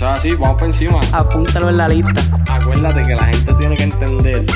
[0.00, 0.98] Eso es así, vamos por encima.
[1.12, 2.22] Apúntalo en la lista.
[2.50, 4.46] Acuérdate que la gente tiene que entender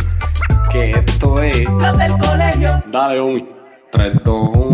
[0.73, 1.69] que esto es.
[1.69, 2.83] Los del colegio.
[2.91, 3.47] Dale, Omi.
[3.93, 4.74] 3, 2, 1.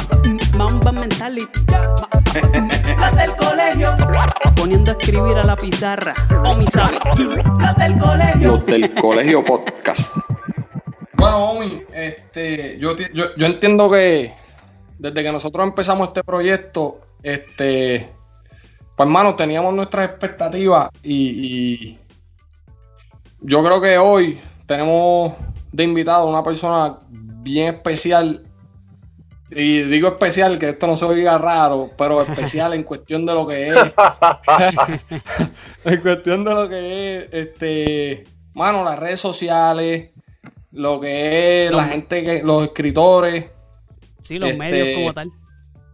[0.57, 1.47] Ma- Mamba mentality.
[2.99, 3.95] La del colegio.
[4.55, 6.13] Poniendo a escribir a la pizarra.
[6.45, 6.99] O mi sabe.
[7.59, 8.51] La del colegio.
[8.57, 10.15] Los del colegio podcast.
[11.13, 14.33] Bueno, Omi, este, yo, yo, yo entiendo que
[14.97, 18.11] desde que nosotros empezamos este proyecto, este,
[18.95, 21.99] pues hermano, teníamos nuestras expectativas y, y
[23.41, 25.33] yo creo que hoy tenemos
[25.71, 28.43] de invitado a una persona bien especial.
[29.53, 33.45] Y digo especial, que esto no se oiga raro, pero especial en cuestión de lo
[33.45, 33.75] que es.
[35.85, 40.11] en cuestión de lo que es, este, mano, las redes sociales,
[40.71, 43.45] lo que es Los- la gente que, los escritores,
[44.21, 45.31] Sí, los Este- medios como tal.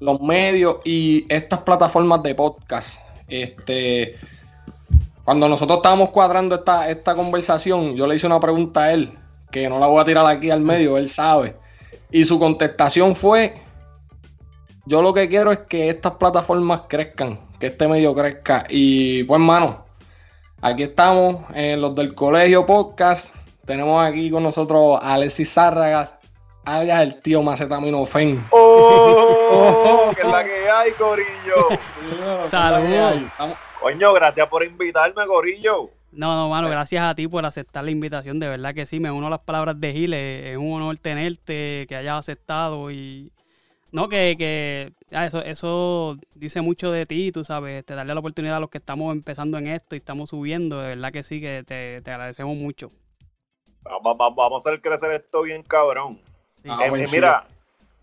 [0.01, 3.01] los medios y estas plataformas de podcast.
[3.27, 4.17] Este,
[5.23, 9.17] cuando nosotros estábamos cuadrando esta, esta conversación, yo le hice una pregunta a él,
[9.49, 11.55] que no la voy a tirar aquí al medio, él sabe.
[12.11, 13.61] Y su contestación fue,
[14.85, 18.65] yo lo que quiero es que estas plataformas crezcan, que este medio crezca.
[18.69, 19.85] Y pues, hermano,
[20.61, 23.35] aquí estamos en los del Colegio Podcast.
[23.65, 26.17] Tenemos aquí con nosotros a Alexis Zárraga,
[26.63, 28.45] alias el tío Macetaminofen.
[28.51, 30.11] ¡Oh!
[30.15, 32.47] ¿Qué es la que hay, Corillo?
[32.47, 33.23] Saludos.
[33.81, 35.96] Coño, gracias por invitarme, Corillo.
[36.17, 38.39] No, no, mano, gracias a ti por aceptar la invitación.
[38.39, 40.45] De verdad que sí, me uno a las palabras de Giles.
[40.47, 43.31] Es un honor tenerte, que hayas aceptado y.
[43.91, 48.19] No, que, que ah, eso, eso dice mucho de ti, tú sabes, te darle la
[48.19, 51.39] oportunidad a los que estamos empezando en esto y estamos subiendo, de verdad que sí,
[51.39, 52.91] que te, te agradecemos mucho.
[53.83, 56.19] Vamos, vamos, vamos a hacer crecer esto bien cabrón.
[56.47, 56.67] Sí.
[56.69, 57.15] Ah, Eh, bueno, sí.
[57.15, 57.47] mira,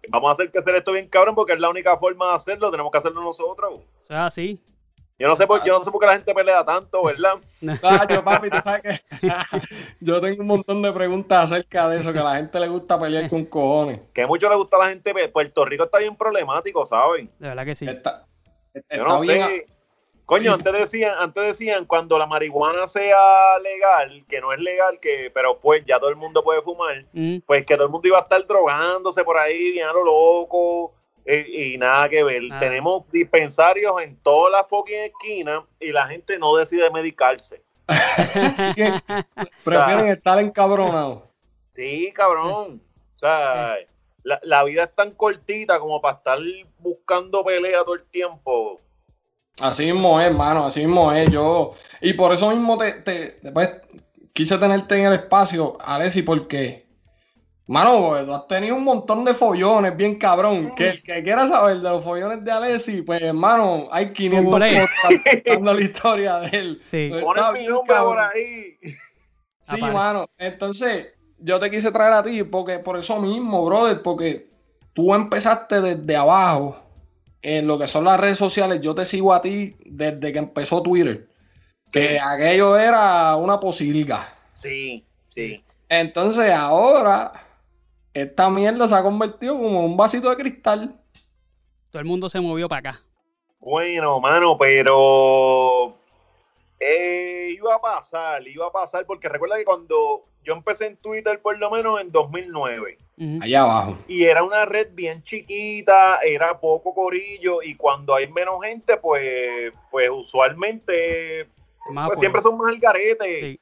[0.08, 2.70] vamos a hacer crecer esto bien cabrón porque es la única forma de hacerlo.
[2.70, 3.81] Tenemos que hacerlo nosotros.
[4.00, 4.60] Eso es así.
[5.16, 7.34] Yo no sé por, yo no sé por qué la gente pelea tanto, ¿verdad?
[7.80, 9.28] Cacho, papi, tú sabes que
[10.00, 12.98] yo tengo un montón de preguntas acerca de eso, que a la gente le gusta
[13.00, 14.00] pelear con cojones.
[14.12, 15.14] Que mucho le gusta a la gente.
[15.28, 17.30] Puerto Rico está bien problemático, ¿saben?
[17.38, 17.86] De verdad que sí.
[17.88, 18.26] Está,
[18.72, 19.47] está Yo no bien.
[19.47, 19.66] sé.
[20.26, 25.31] Coño, antes decían, antes decían cuando la marihuana sea legal, que no es legal, que,
[25.34, 28.19] pero pues ya todo el mundo puede fumar, Mm, pues que todo el mundo iba
[28.19, 30.94] a estar drogándose por ahí, bien a lo loco,
[31.25, 32.43] eh, y nada que ver.
[32.43, 32.61] Nada.
[32.61, 37.62] Tenemos dispensarios en todas las fucking esquinas y la gente no decide medicarse.
[37.87, 38.93] Así que
[39.65, 41.23] prefieren estar encabronados.
[41.73, 42.81] Sí, cabrón.
[43.17, 43.77] O sea,
[44.23, 46.39] la, la vida es tan cortita como para estar
[46.79, 48.81] buscando pelea todo el tiempo.
[49.61, 51.31] Así mismo es, hermano, así mismo es.
[51.31, 53.71] Yo, y por eso mismo te, te- después
[54.33, 56.84] quise tenerte en el espacio, Alessi, porque,
[57.66, 60.75] mano, tú has tenido un montón de follones, bien cabrón.
[60.75, 64.80] Que el que quiera saber de los follones de Alessi, pues, hermano, hay 500 Google.
[65.02, 66.82] fotos contando la historia de él.
[66.91, 67.10] Sí.
[67.20, 68.76] Pon está mi nombre por ahí.
[69.60, 69.92] Sí, Apare.
[69.94, 70.26] mano.
[70.36, 71.08] Entonces,
[71.38, 74.48] yo te quise traer a ti porque por eso mismo, brother, porque
[74.92, 76.76] tú empezaste desde abajo
[77.42, 78.81] en lo que son las redes sociales.
[78.82, 81.26] Yo te sigo a ti desde que empezó Twitter.
[81.92, 82.16] Que Sí.
[82.22, 84.28] aquello era una posilga.
[84.55, 85.62] Sí, sí.
[85.88, 87.32] Entonces, ahora
[88.14, 91.00] esta mierda se ha convertido como un vasito de cristal.
[91.90, 93.00] Todo el mundo se movió para acá.
[93.58, 95.96] Bueno, mano, pero
[96.78, 101.40] eh, iba a pasar, iba a pasar, porque recuerda que cuando yo empecé en Twitter,
[101.40, 103.38] por lo menos en 2009, Ujú.
[103.43, 103.99] Allá abajo.
[104.06, 109.72] y era una red bien chiquita, era poco corillo, y cuando hay menos gente, pues,
[109.90, 111.49] pues usualmente
[111.90, 113.40] Más pues siempre son más al garete.
[113.40, 113.60] Sí.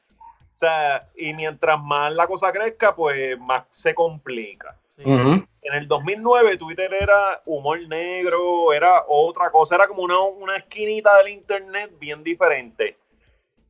[0.55, 4.77] O sea, y mientras más la cosa crezca, pues más se complica.
[4.97, 5.03] Sí.
[5.05, 5.47] Ujú.
[5.63, 11.17] En el 2009 Twitter era humor negro, era otra cosa, era como una, una esquinita
[11.19, 12.97] del internet bien diferente.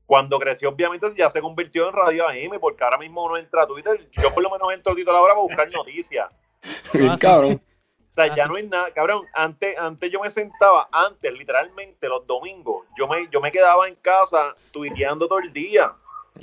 [0.07, 3.67] Cuando creció, obviamente, ya se convirtió en Radio AM, porque ahora mismo uno entra a
[3.67, 4.09] Twitter.
[4.13, 6.29] Yo por lo menos entro a Twitter ahora para buscar noticias.
[6.93, 7.61] Bien, cabrón.
[8.11, 9.25] O sea, ya no es nada, cabrón.
[9.33, 13.95] Antes, antes yo me sentaba, antes, literalmente, los domingos, yo me, yo me quedaba en
[13.97, 15.93] casa tuiteando todo el día.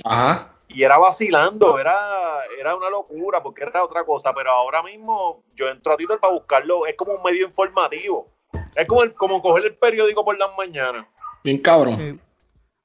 [0.04, 0.54] Ajá.
[0.68, 4.32] Y era vacilando, era, era una locura, porque era otra cosa.
[4.32, 8.28] Pero ahora mismo yo entro a Twitter para buscarlo, es como un medio informativo.
[8.74, 11.06] Es como, el, como coger el periódico por las mañanas.
[11.42, 11.96] Bien, cabrón.
[11.96, 12.20] Sí.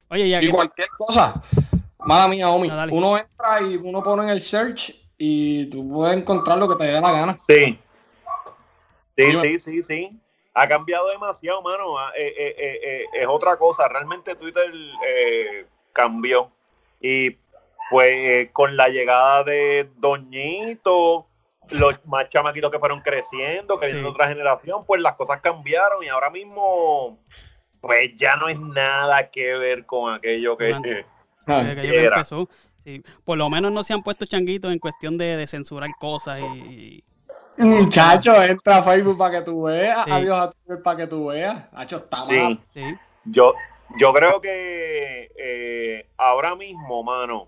[0.10, 1.42] Oye, ya Y que cualquier cosa.
[2.00, 2.70] Mala mía, Omi.
[2.70, 2.92] Dale.
[2.92, 6.84] Uno entra y uno pone en el search y tú puedes encontrar lo que te
[6.86, 7.40] dé la gana.
[7.48, 7.80] Sí.
[9.18, 10.22] Sí, sí, sí, sí.
[10.54, 11.98] Ha cambiado demasiado, mano.
[11.98, 13.88] Ah, eh, eh, eh, eh, es otra cosa.
[13.88, 14.72] Realmente Twitter
[15.08, 16.52] eh, cambió.
[17.08, 17.38] Y
[17.92, 21.28] pues eh, con la llegada de Doñito,
[21.72, 24.04] los más chamaquitos que fueron creciendo, que Sí.
[24.04, 27.20] otra generación, pues las cosas cambiaron y ahora mismo
[27.82, 30.70] pues ya no es nada que ver con aquello que...
[31.48, 32.08] Era.
[32.16, 32.50] empezó.
[32.84, 33.04] Sí.
[33.24, 37.04] Por lo menos no se han puesto changuitos en cuestión de, de censurar cosas y.
[37.58, 40.04] Muchacho, entra a Facebook para que tú veas.
[40.06, 40.12] Sí.
[40.12, 41.68] Adiós a Twitter para que tú veas.
[41.74, 42.36] Hacho, está Sí.
[42.36, 42.60] mal.
[42.74, 42.96] Sí.
[43.26, 43.54] Yo,
[43.98, 47.48] yo creo que eh, ahora mismo, mano,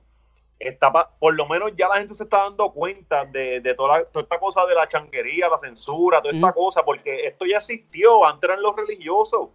[0.59, 3.99] está pa- por lo menos ya la gente se está dando cuenta de, de toda,
[3.99, 7.57] la- toda esta cosa de la chanquería, la censura, toda esta cosa, porque esto ya
[7.57, 9.49] existió, antes eran los religiosos,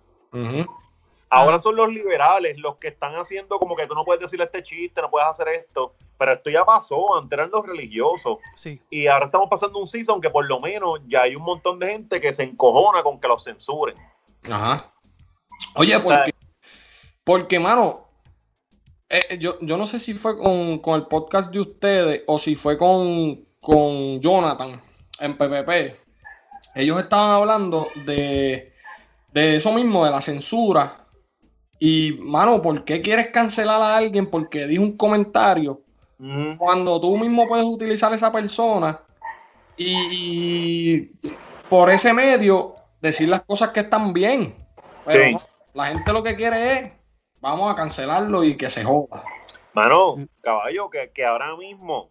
[1.31, 1.63] ahora Ah.
[1.63, 5.01] son los liberales los que están haciendo como que tú no puedes decir este chiste,
[5.01, 8.81] no puedes hacer esto, pero esto ya pasó, antes eran los religiosos, Sí.
[8.91, 11.89] y ahora estamos pasando un season que por lo menos ya hay un montón de
[11.89, 13.97] gente que se encojona con que los censuren.
[14.51, 14.77] Ajá.
[15.77, 16.33] Oye, porque,
[17.25, 18.09] porque mano,
[19.09, 22.57] eh, yo, yo no sé si fue con, con el podcast de ustedes o si
[22.57, 24.81] fue con, con Jonathan
[25.21, 26.01] en PPP.
[26.75, 28.73] Ellos estaban hablando de,
[29.33, 31.07] de eso mismo, de la censura.
[31.79, 35.83] Y, mano, ¿por qué quieres cancelar a alguien porque dijo un comentario
[36.25, 36.57] Mm.
[36.57, 39.01] cuando tú mismo puedes utilizar esa persona
[39.77, 41.11] y, y
[41.69, 44.55] por ese medio decir las cosas que están bien.
[45.05, 45.33] Pero Sí.
[45.33, 45.43] no,
[45.75, 46.93] la gente lo que quiere es,
[47.43, 49.23] vamos a cancelarlo y que se joda.
[49.75, 50.27] Mano, Mm.
[50.41, 52.11] caballo, que, que ahora mismo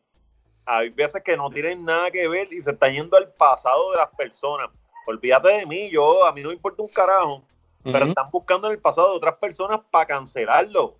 [0.65, 3.97] hay veces que no tienen nada que ver y se están yendo al pasado de
[3.97, 4.69] las personas.
[5.07, 7.41] Olvídate de mí, yo a mí no me importa un carajo,
[7.83, 10.95] pero están buscando en el pasado de otras personas para cancelarlo.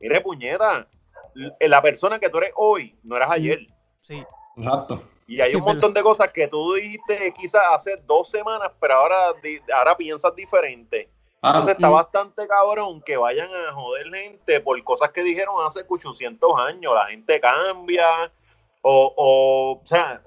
[0.00, 0.86] Mire, puñeta,
[1.60, 3.60] la persona que tú eres hoy no eras ayer.
[4.02, 4.22] Sí.
[4.56, 5.02] Exacto.
[5.26, 9.16] Y hay un montón de cosas que tú dijiste quizás hace dos semanas, pero ahora,
[9.74, 11.08] ahora piensas diferente.
[11.44, 11.92] Ah, Entonces está Mm.
[11.92, 16.94] bastante cabrón que vayan a joder gente por cosas que dijeron hace 800 años.
[16.94, 18.32] La gente cambia
[18.82, 20.20] o, o, o sea,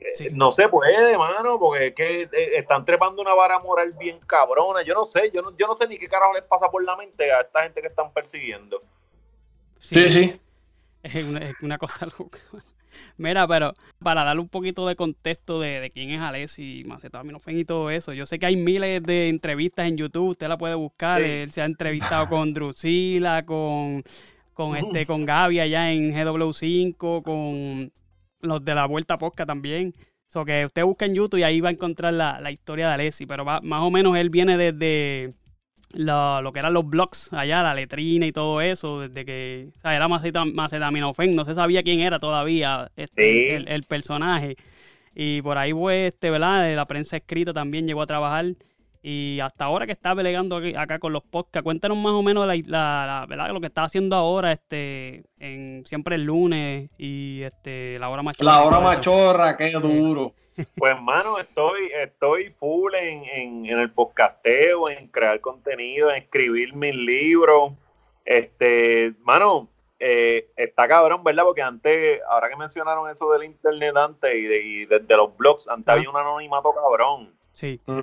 [0.00, 0.28] eh, Sí.
[0.32, 4.82] no se puede, mano, porque es que eh, están trepando una vara moral bien cabrona.
[4.82, 6.96] Yo no sé, yo no, yo no sé ni qué carajo les pasa por la
[6.96, 8.82] mente a esta gente que están persiguiendo.
[9.78, 10.40] sí, sí.
[11.02, 12.38] Es una, es una cosa loca.
[13.16, 17.64] Mira, pero para darle un poquito de contexto de, de quién es Alessi, Macetaminofen y
[17.64, 21.22] todo eso, yo sé que hay miles de entrevistas en YouTube, usted la puede buscar,
[21.22, 21.28] Sí.
[21.28, 24.02] él se ha entrevistado con Drusila, con,
[24.54, 27.92] con, este, con Gaby allá en GW5, con
[28.40, 29.94] los de la Vuelta Posca también.
[30.26, 32.94] So que usted busca en YouTube y ahí va a encontrar la, la historia de
[32.94, 35.34] Alessi, pero va- más o menos él viene desde
[35.94, 39.80] lo, lo que eran los blogs allá, la letrina y todo eso, desde que o
[39.80, 43.54] sea, era maceta- macetaminofen, no se sabía quién era todavía este, Sí.
[43.54, 44.56] el, el personaje.
[45.14, 46.64] Y por ahí, pues, este, ¿verdad?
[46.64, 48.46] De La prensa escrita también llegó a trabajar.
[49.04, 52.46] Y hasta ahora que está peleando aquí- acá con los podcasts, cuéntanos más o menos
[52.46, 53.50] la, la- la- ¿verdad?
[53.52, 58.50] lo que está haciendo ahora, este, en siempre el lunes y este, la hora machorra.
[58.52, 60.32] La hora machorra, qué duro.
[60.76, 66.74] Pues, mano, estoy, estoy full en, en, en el podcasteo, en crear contenido, en escribir
[66.74, 67.72] mis libros.
[68.26, 69.68] Este, mano,
[69.98, 71.44] eh, está cabrón, ¿verdad?
[71.44, 75.34] Porque antes, ahora que mencionaron eso del internet antes y de, y de- de los
[75.36, 75.92] blogs, antes Ah.
[75.94, 77.32] había un anonimato cabrón.
[77.54, 77.80] Sí.
[77.86, 78.02] O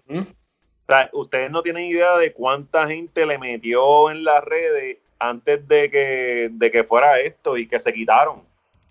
[0.90, 5.90] sea, ustedes no tienen idea de cuánta gente le metió en las redes antes de
[5.92, 8.42] que, de que fuera esto y que se quitaron.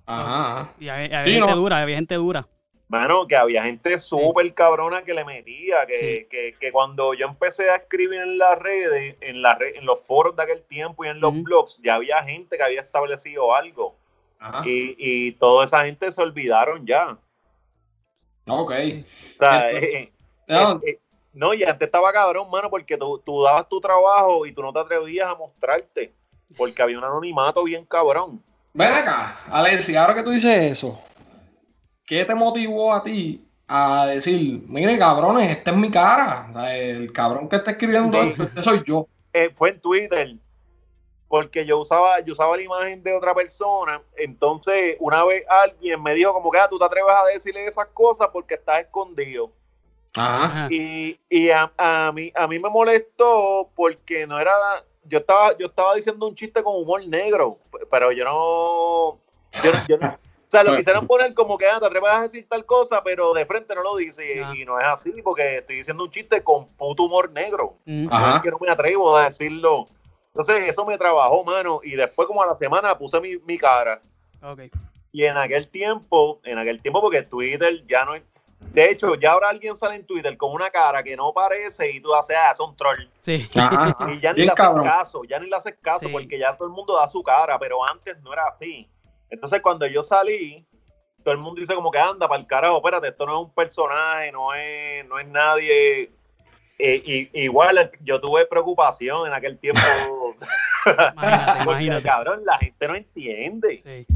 [0.07, 1.57] Ajá, y había, había Sí, gente no.
[1.57, 2.47] dura, había gente dura.
[2.89, 6.27] Mano, que había gente súper cabrona que le metía, que, Sí.
[6.31, 10.01] que, que cuando yo empecé a escribir en las redes, en, la re- en los
[10.07, 13.95] foros de aquel tiempo y en los blogs, ya había gente que había establecido algo.
[14.39, 14.63] Ajá.
[14.67, 17.19] Y, y toda esa gente se olvidaron ya.
[18.49, 18.71] Ok.
[18.71, 20.13] O sea, Entonces- eh, eh,
[20.49, 20.99] No, eh,
[21.39, 24.73] no, y antes estaba cabrón, mano, porque tú, tú dabas tu trabajo y tú no
[24.73, 26.13] te atrevías a mostrarte,
[26.57, 28.43] porque había un anonimato bien cabrón.
[28.75, 31.01] Ven acá, Alexi, ahora que tú dices eso,
[32.05, 36.49] ¿qué te motivó a ti a decir, mire cabrones, esta es mi cara?
[36.73, 38.29] El cabrón que está escribiendo Sí.
[38.31, 39.07] esto, este soy yo.
[39.33, 40.35] Eh, fue en Twitter.
[41.29, 46.15] porque yo usaba, yo usaba la imagen de otra persona, entonces una vez alguien me
[46.15, 49.53] dijo como que ah, tú te atreves a decirle esas cosas porque estás escondido.
[50.17, 50.69] Ajá.
[50.71, 54.53] Y, y a, a mí, a mí me molestó porque no era,
[55.05, 57.59] yo estaba, yo estaba diciendo un chiste con humor negro,
[57.91, 59.19] pero yo no,
[59.63, 62.23] yo no, yo no- o sea, lo quisieron poner como que ah, te atreves a
[62.23, 64.25] decir tal cosa, pero de frente no lo dice,
[64.55, 67.75] y, y no es así, porque estoy diciendo un chiste con puto humor negro.
[67.85, 68.09] Mm.
[68.11, 68.37] Ajá.
[68.37, 69.89] Es que no me atrevo a decirlo.
[70.29, 74.01] Entonces, eso me trabajó, mano, y después como a la semana puse mi, mi cara.
[74.43, 74.61] Ok.
[75.13, 78.23] Y en aquel tiempo, en aquel tiempo, porque Twitter ya no es.
[78.61, 82.01] De hecho, ya ahora alguien sale en Twitter con una cara que no parece y
[82.01, 83.01] tú haces, ah, es un troll.
[83.23, 83.49] Sí.
[83.57, 84.13] Ajá, ajá.
[84.13, 84.85] Y ya ni Bien le haces cabrón.
[84.85, 86.13] caso, ya ni le haces caso Sí.
[86.13, 88.89] porque ya todo el mundo da su cara, pero antes no era así.
[89.31, 90.67] Entonces, cuando yo salí,
[91.25, 93.55] todo el mundo dice como que anda para el carajo, espérate, esto no es un
[93.55, 96.11] personaje, no es, no es nadie.
[96.81, 99.81] Eh, y, igual yo tuve preocupación en aquel tiempo.
[100.87, 102.03] Imagínate, porque, imagínate.
[102.09, 103.77] cabrón, la gente no entiende.
[103.79, 104.07] Sí.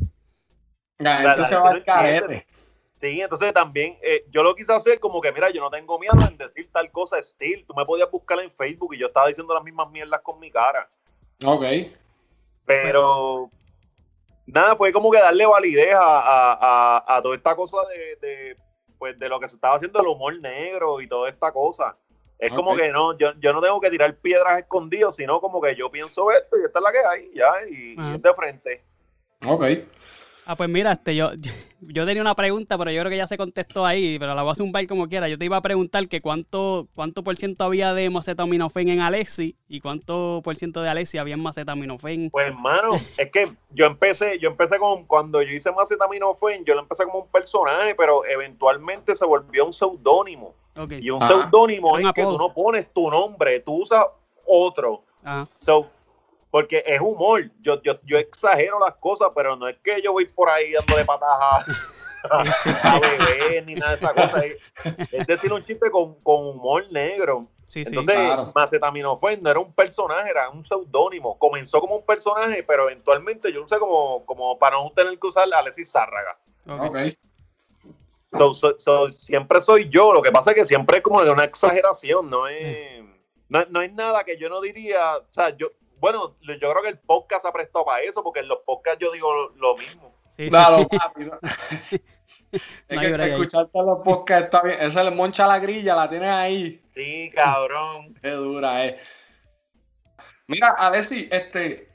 [0.98, 2.46] La La- gente la se gente va al carete.
[3.02, 6.14] Sí, entonces también eh, yo lo quise hacer como que, mira, yo no tengo miedo
[6.30, 7.66] en decir tal cosa, Steel.
[7.66, 10.52] Tú me podías buscar en Facebook y yo estaba diciendo las mismas mierdas con mi
[10.52, 10.88] cara.
[11.44, 11.64] Ok.
[12.64, 13.50] Pero
[14.46, 18.56] nada, fue como que darle validez a, a, a, a toda esta cosa de, de,
[18.96, 21.96] pues, de lo que se estaba haciendo el humor negro y toda esta cosa.
[22.38, 25.74] Es como que no, yo, yo no tengo que tirar piedras escondidas, sino como que
[25.74, 28.14] yo pienso esto y esta es la que hay, ya, y, y Ajá.
[28.14, 28.84] es de frente.
[29.44, 29.64] Ok.
[30.44, 31.30] Ah, pues mira, este, yo,
[31.80, 34.52] yo tenía una pregunta, pero yo creo que ya se contestó ahí, pero la voy
[34.52, 35.28] a zumbar como quiera.
[35.28, 39.56] Yo te iba a preguntar que cuánto, cuánto por ciento había de macetaminofen en Alexi
[39.68, 42.30] y cuánto por ciento de Alexi había en macetaminofen.
[42.30, 46.80] Pues hermano, es que yo empecé, yo empecé con, cuando yo hice Macetaminofen, yo lo
[46.80, 50.54] empecé como un personaje, pero eventualmente se volvió un seudónimo.
[50.76, 50.92] Ok.
[51.00, 51.42] Y un Ajá.
[51.42, 54.04] seudónimo Un es que tú no pones tu nombre, tú usas
[54.46, 55.02] otro.
[55.22, 55.46] Ajá.
[55.58, 55.88] So,
[56.52, 57.50] porque es humor.
[57.62, 61.04] Yo, yo, yo exagero las cosas, pero no es que yo voy por ahí dándole
[61.04, 61.66] patajas
[62.30, 62.70] a, Sí, sí.
[62.84, 64.44] a bebés ni nada de esas cosas.
[65.10, 67.48] Es, decir, un chiste con, con humor negro.
[67.68, 67.88] Sí, sí.
[67.88, 68.52] Entonces, claro.
[68.54, 71.38] Macetaminofen no era un personaje, era un seudónimo.
[71.38, 75.26] Comenzó como un personaje, pero eventualmente yo lo usé como, como para no tener que
[75.26, 76.36] usar a Alexis Zárraga.
[76.68, 76.82] Ok.
[76.82, 76.96] Ok.
[78.36, 80.12] So, so- so, siempre soy yo.
[80.12, 83.02] Lo que pasa es que siempre es como de una exageración, no es,
[83.48, 85.16] no, no es nada que yo no diría.
[85.18, 85.68] O sea, yo,
[86.02, 89.12] bueno, yo creo que el podcast ha prestado para eso, porque en los podcasts yo
[89.12, 90.12] digo lo, lo mismo.
[90.32, 90.48] Sí, sí.
[90.48, 91.38] Claro, papi, no.
[92.52, 93.30] es que break ahí.
[93.30, 94.78] escucharte los podcasts está bien.
[94.80, 96.82] Esa le moncha la grilla, la tienes ahí.
[96.94, 98.14] Sí, cabrón.
[98.20, 99.00] Qué dura es.
[100.48, 101.88] Mira, Alessi, este,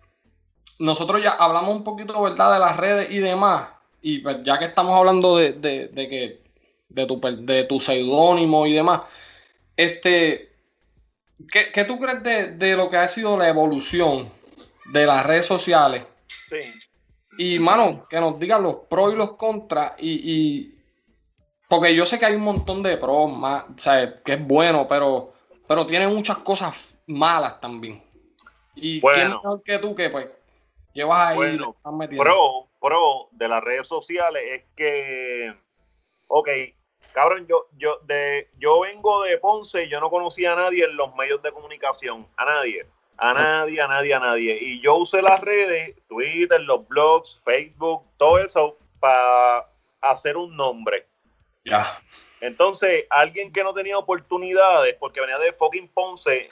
[0.80, 3.70] nosotros ya hablamos un poquito, ¿verdad?, de las redes y demás.
[4.02, 6.44] Y pues, ya que estamos hablando de, de- de que
[6.90, 9.02] de tu, per- de tu seudónimo y demás,
[9.76, 10.56] este,
[11.52, 14.32] ¿qué, qué tú crees de, de lo que ha sido la evolución
[14.86, 16.04] de las redes sociales?
[16.50, 16.74] Sí.
[17.40, 19.94] Y, mano, que nos digan los pros y los contras.
[20.00, 20.74] Y, y-
[21.70, 24.88] porque yo sé que hay un montón de pros, más, o sea, que es bueno,
[24.88, 25.34] pero,
[25.68, 28.02] pero tiene muchas cosas malas también.
[28.74, 29.18] Y Bueno.
[29.18, 30.28] quién mejor que tú que pues
[30.94, 32.24] llevas ahí y Bueno, estás metiendo.
[32.24, 35.54] Pro, pro de las redes sociales es que,
[36.28, 36.48] ok,
[37.18, 40.96] cabrón, yo, yo, de, yo vengo de Ponce y yo no conocía a nadie en
[40.96, 42.86] los medios de comunicación, a nadie,
[43.18, 44.60] a nadie, a nadie, a nadie.
[44.62, 49.66] Y yo usé las redes, Twitter, los blogs, Facebook, todo eso para
[50.00, 51.08] hacer un nombre.
[51.66, 52.00] Ya.
[52.40, 56.52] Entonces, alguien que no tenía oportunidades, porque venía de fucking Ponce,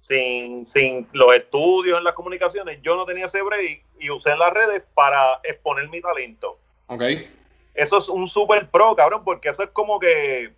[0.00, 4.52] sin, sin los estudios en las comunicaciones, yo no tenía ese break y usé las
[4.52, 6.58] redes para exponer mi talento.
[6.88, 7.02] Ok.
[7.74, 10.52] Eso es un super pro, cabrón, porque eso es como que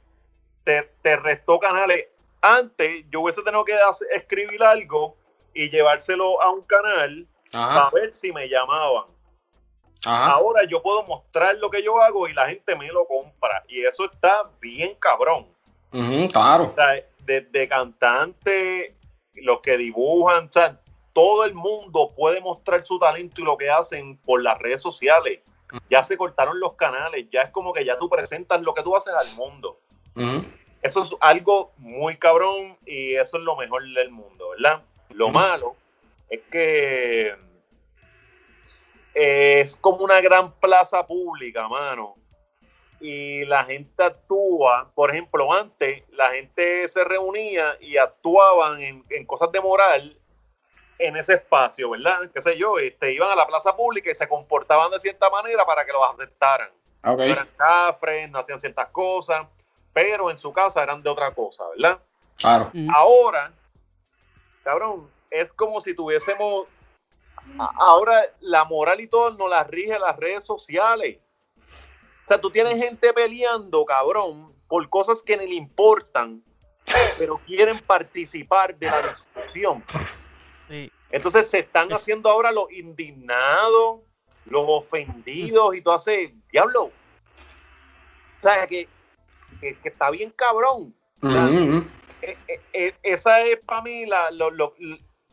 [0.64, 2.06] te, te restó canales.
[2.40, 5.16] Antes yo hubiese tenido que hacer- escribir algo
[5.54, 7.90] y llevárselo a un canal Ajá.
[7.90, 9.04] para ver si me llamaban.
[10.04, 10.32] Ajá.
[10.32, 13.62] Ahora yo puedo mostrar lo que yo hago y la gente me lo compra.
[13.68, 15.46] Y eso está bien cabrón.
[16.32, 16.64] Claro.
[16.64, 18.92] O sea, desde cantantes,
[19.34, 20.78] los que dibujan, o sea,
[21.12, 25.40] todo el mundo puede mostrar su talento y lo que hacen por las redes sociales.
[25.90, 28.96] Ya se cortaron los canales, ya es como que ya tú presentas lo que tú
[28.96, 29.80] haces al mundo.
[30.82, 34.82] Eso es algo muy cabrón y eso es lo mejor del mundo, ¿verdad?
[35.10, 35.76] Lo malo
[36.28, 37.34] es que
[39.14, 42.16] es como una gran plaza pública, mano.
[43.00, 49.26] Y la gente actúa, por ejemplo, antes la gente se reunía y actuaban en, en
[49.26, 50.18] cosas de moral
[50.98, 52.30] en ese espacio, ¿verdad?
[52.32, 55.64] Qué sé yo, este, iban a la plaza pública y se comportaban de cierta manera
[55.64, 56.70] para que los aceptaran
[57.04, 57.18] Ok.
[57.18, 59.46] no eran cafres, no hacían ciertas cosas,
[59.92, 62.00] pero en su casa eran de otra cosa, ¿verdad?
[62.36, 62.70] Claro.
[62.92, 63.52] Ahora,
[64.62, 66.66] cabrón, es como si tuviésemos
[67.78, 71.18] ahora la moral y todo no la rige las redes sociales.
[72.24, 76.42] O sea, tú tienes gente peleando, cabrón, por cosas que ni le importan,
[77.18, 79.84] pero quieren participar de la discusión.
[80.68, 80.90] Sí.
[81.10, 84.00] Entonces se están haciendo ahora los indignados,
[84.46, 86.84] los ofendidos y todo ese diablo.
[86.84, 88.88] O sea, que,
[89.60, 90.94] que, que está bien cabrón.
[91.22, 94.74] Eh, eh, eh, esa es para mí la, lo- lo-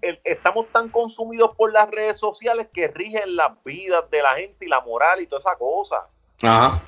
[0.01, 4.65] el- estamos tan consumidos por las redes sociales que rigen las vidas de la gente
[4.65, 6.07] y la moral y toda esa cosa.
[6.43, 6.81] Ajá.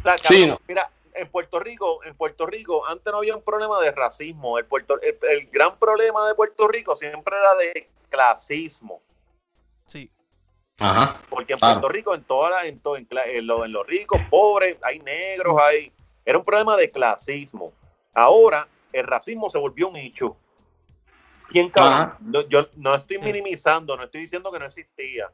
[0.00, 0.58] O sea, Sí, cabrón, no.
[0.68, 4.58] Mira, en Puerto Rico, en Puerto Rico, antes no había un problema de racismo.
[4.58, 9.00] El, Puerto, el, el gran problema de Puerto Rico siempre era de clasismo.
[9.86, 10.10] Sí.
[10.80, 11.20] Ajá.
[11.30, 11.74] Porque en Claro.
[11.80, 13.06] Puerto Rico, en toda la- en, to- en,
[13.46, 15.92] lo- en los ricos, pobres, hay negros, hay.
[16.24, 17.72] Era un problema de clasismo.
[18.12, 20.36] Ahora, el racismo se volvió un hecho.
[21.48, 22.14] ¿Quién cabrón?
[22.20, 25.30] No, yo no estoy minimizando, no estoy diciendo que no existía.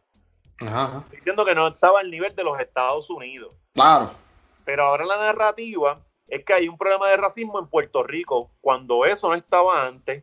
[0.61, 0.99] Ajá.
[1.05, 3.55] Estoy diciendo que no estaba al nivel de los Estados Unidos.
[3.73, 4.11] Claro.
[4.71, 5.99] Pero ahora la narrativa
[6.29, 10.23] es que hay un problema de racismo en Puerto Rico, cuando eso no estaba antes.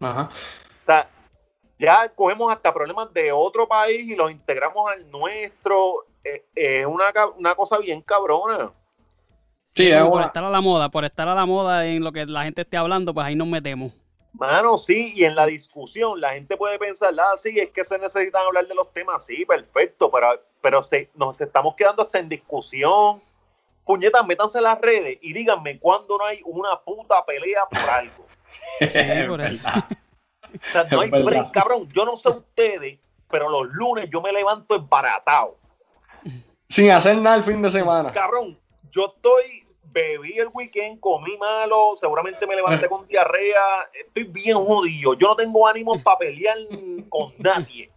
[0.00, 0.28] Ajá.
[0.32, 1.08] O sea,
[1.78, 6.06] ya cogemos hasta problemas de otro país y los integramos al nuestro.
[6.24, 7.04] Eh, Es una,
[7.36, 8.72] una cosa bien cabrona.
[9.76, 12.10] Sí, es por una- estar a la moda, por estar a la moda en lo
[12.10, 13.92] que la gente esté hablando, pues ahí nos metemos.
[14.32, 17.96] Mano, sí, y en la discusión la gente puede pensar, ah, sí, es que se
[18.00, 22.28] necesitan hablar de los temas, sí, perfecto, pero, pero se- nos estamos quedando hasta en
[22.28, 23.22] discusión.
[23.84, 28.26] Puñetas, métanse en las redes y díganme cuándo no hay una puta pelea por algo.
[28.80, 29.68] Sí, por eso.
[29.68, 31.88] O sea, no hay break, cabrón.
[31.92, 32.98] Yo no sé ustedes,
[33.30, 35.58] pero los lunes yo me levanto embaratado.
[36.68, 38.12] Sin hacer nada el fin de semana.
[38.12, 38.58] Cabrón,
[38.90, 45.14] yo estoy, bebí el weekend, comí malo, seguramente me levanté con diarrea, estoy bien jodido.
[45.14, 46.56] Yo no tengo ánimo para pelear
[47.08, 47.90] con nadie.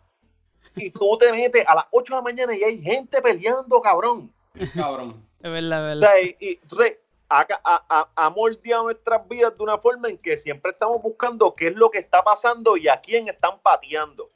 [0.76, 4.32] Y tú te metes a las 8 de la mañana y hay gente peleando, cabrón.
[4.76, 5.27] Cabrón.
[5.42, 6.14] Es verdad, es O verdad.
[6.14, 6.98] sea, y, y entonces
[7.30, 11.54] ha, ha- ha- ha moldeado nuestras vidas de una forma en que siempre estamos buscando
[11.56, 14.30] qué es lo que está pasando y a quién están pateando.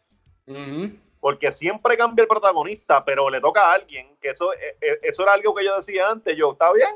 [1.20, 5.24] Porque siempre cambia el protagonista, pero le toca a alguien, que eso, eh, eh, eso
[5.24, 6.90] era algo que yo decía antes, yo, está bien,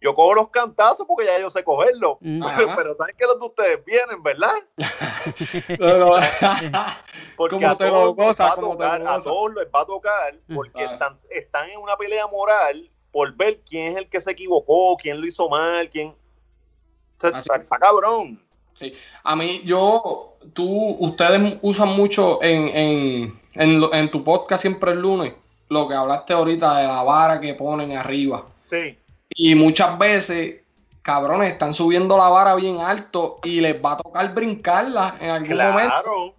[0.00, 2.42] yo cojo los cantazos porque ya yo sé cogerlos, Mm.
[2.70, 2.76] Ajá.
[2.76, 4.54] pero saben que los de ustedes vienen, ¿verdad?
[7.36, 9.80] Porque Como a te todos lo va a como te tocar, a todos les va
[9.80, 10.84] a tocar, porque
[11.30, 15.26] están en una pelea moral por ver quién es el que se equivocó, quién lo
[15.26, 16.12] hizo mal, quién...
[17.14, 18.38] Está, está cabrón.
[18.74, 18.92] Sí.
[19.24, 25.00] A mí, yo, tú, ustedes usan mucho en, en, en, en tu podcast siempre el
[25.00, 25.32] lunes,
[25.70, 28.44] lo que hablaste ahorita de la vara que ponen arriba.
[28.66, 28.98] Sí,
[29.30, 30.56] Y muchas veces,
[31.00, 35.56] cabrones, están subiendo la vara bien alto y les va a tocar brincarla en algún
[35.56, 36.34] momento.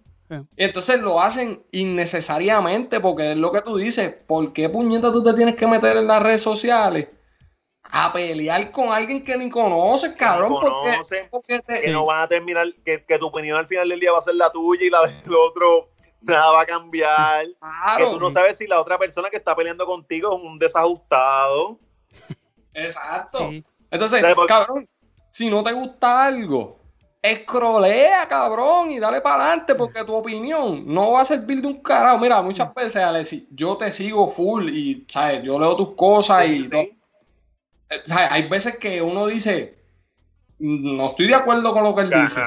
[0.56, 4.14] Y entonces lo hacen innecesariamente porque es lo que tú dices.
[4.26, 7.08] ¿Por qué puñeta tú te tienes que meter en las redes sociales
[7.90, 10.52] a pelear con alguien que ni conoces, cabrón?
[10.52, 11.28] ni Porque, conocen.
[11.30, 14.12] porque te- que no van a terminar, que, que tu opinión al final del día
[14.12, 15.88] va a ser la tuya y la del otro
[16.20, 17.46] nada va a cambiar.
[17.46, 20.58] Que Claro, tú no sabes si la otra persona que está peleando contigo es un
[20.58, 21.78] desajustado.
[22.74, 23.38] exacto.
[23.50, 23.64] Sí.
[23.90, 24.86] Entonces, cabrón,
[25.30, 26.77] si no te gusta algo,
[27.22, 31.82] escrolea, cabrón, y dale para adelante, porque tu opinión no va a servir de un
[31.82, 32.18] carajo.
[32.18, 35.42] Mira, muchas veces, Alexi, yo te sigo full y, ¿sabes?
[35.42, 36.80] Yo leo tus cosas y Sí, todo.
[36.82, 36.98] sí.
[37.90, 38.28] Eh, ¿sabes?
[38.30, 39.78] Hay veces que uno dice,
[40.58, 42.40] no estoy de acuerdo con lo que él dice,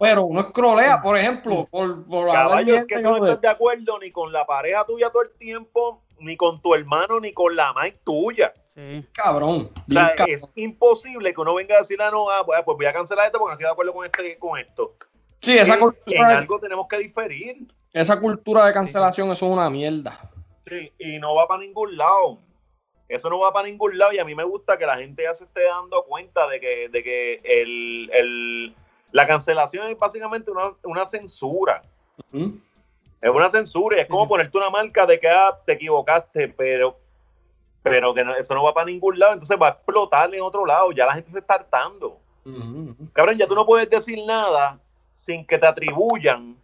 [0.00, 3.98] pero uno escrolea, por ejemplo, por, por hablar Caballo, es que no estás de acuerdo
[3.98, 7.72] ni con la pareja tuya todo el tiempo, ni con tu hermano, ni con la
[7.72, 8.52] madre tuya.
[8.74, 9.04] Sí.
[9.12, 9.70] cabrón.
[9.76, 10.34] O bien sea, cabrón.
[10.34, 13.26] es imposible que uno venga a decir, ah, no, ah, pues pues voy a cancelar
[13.26, 14.94] esto porque no estoy de acuerdo con, este, con esto.
[15.40, 17.56] Sí, esa en, cultura, en de- algo tenemos que diferir.
[17.92, 20.18] esa cultura de cancelación, eso es una mierda.
[20.62, 22.38] Sí, y no va para ningún lado.
[23.08, 25.34] Eso no va para ningún lado y a mí me gusta que la gente ya
[25.34, 28.74] se esté dando cuenta de que, de que el, el-
[29.10, 31.82] la cancelación es básicamente una, una censura.
[32.32, 36.96] Es una censura y es como ponerte una marca de que ah, te equivocaste, pero,
[37.82, 40.64] pero que no- eso no va para ningún lado, entonces va a explotar en otro
[40.64, 40.92] lado.
[40.92, 42.18] Ya la gente se está hartando.
[43.12, 44.78] Cabrón, ya tú no puedes decir nada
[45.12, 46.56] sin que te atribuyan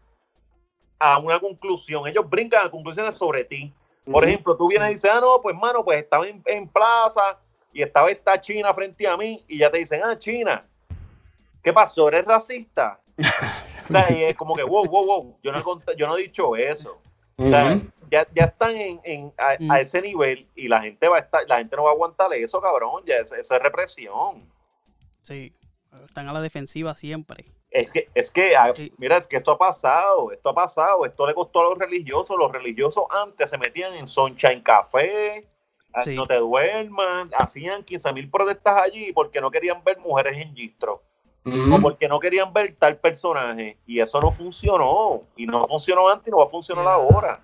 [0.99, 2.07] a una conclusión.
[2.09, 3.73] Ellos brincan a conclusiones sobre ti.
[4.11, 7.39] Por ejemplo, tú vienes y dices, ah, no, pues mano, pues estaba en, en plaza
[7.73, 10.65] y estaba esta China frente a mí y ya te dicen, ah, China,
[11.63, 12.09] ¿qué pasó?
[12.09, 12.99] ¿Eres racista?
[13.89, 16.23] o sea, y es como que, wow, wow, wow, yo no he, yo no he
[16.23, 16.99] dicho eso.
[17.37, 17.73] O sea.
[18.11, 19.71] Ya, ya están en, en- a, Mm.
[19.71, 22.33] a ese nivel y la gente va a estar, la gente no va a aguantar
[22.35, 24.43] eso, cabrón, ya eso, eso es represión.
[25.23, 25.53] Sí.
[26.05, 27.45] están a la defensiva siempre.
[27.71, 28.93] Es que, es que, ah, Sí.
[28.99, 32.37] mira, es que esto ha pasado, esto ha pasado, esto le costó a los religiosos.
[32.39, 35.47] Los religiosos antes se metían en Sunshine Café,
[35.93, 36.15] a Sí.
[36.15, 41.03] no te duerman, hacían 15 mil protestas allí porque no querían ver mujeres en gistro.
[41.45, 46.29] O porque no querían ver tal personaje y eso no funcionó y no funcionó antes
[46.29, 47.41] y no va a funcionar ahora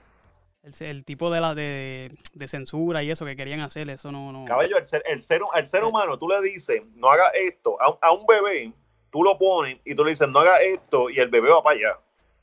[0.65, 4.33] El, el tipo de la de, de censura y eso que querían hacer, eso no,
[4.33, 4.45] no.
[4.47, 7.91] caballo el ser, el ser, el ser humano tú le dices no haga esto a,
[7.91, 8.73] un- a un bebé
[9.11, 11.77] tú lo pones y tú le dices no haga esto y el bebé va para
[11.77, 11.99] allá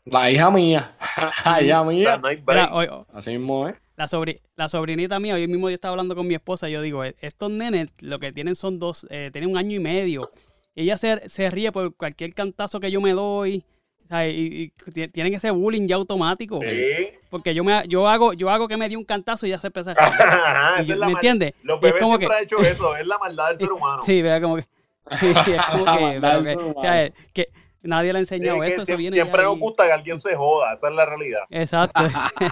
[0.05, 0.95] La hija mía.
[1.45, 2.17] La hija o sea, mía.
[2.17, 2.73] no hay Mira, break.
[2.73, 3.75] hoy- hoy- Así mismo, ¿eh?
[3.97, 6.81] la, sobri- la sobrinita mía, hoy mismo yo estaba hablando con mi esposa y yo
[6.81, 10.31] digo, "E- estos nenes lo que tienen son dos, eh, tienen un año y medio.
[10.73, 13.63] Y ella se, se ríe por cualquier cantazo que yo me doy.
[14.11, 14.33] ¿Sabes?
[14.35, 16.59] Y, y ti- tienen ese bullying ya automático.
[16.61, 17.09] Sí.
[17.29, 19.67] Porque yo me yo hago, yo hago que me dé un cantazo y ya se
[19.67, 21.53] empieza a yo- es la ¿Me entiendes?
[21.63, 23.71] los Y es bebés como siempre que- han hecho eso es la maldad del ser
[23.71, 24.65] humano Sí, vea como que.
[25.17, 26.73] Sí, es como que, pero que, humano.
[26.83, 27.11] ¿sabes?
[27.33, 27.47] que
[27.83, 30.19] nadie le ha Sí, enseñado que eso, eso siempre, viene siempre nos gusta que alguien
[30.19, 32.03] se joda esa es la realidad Exacto,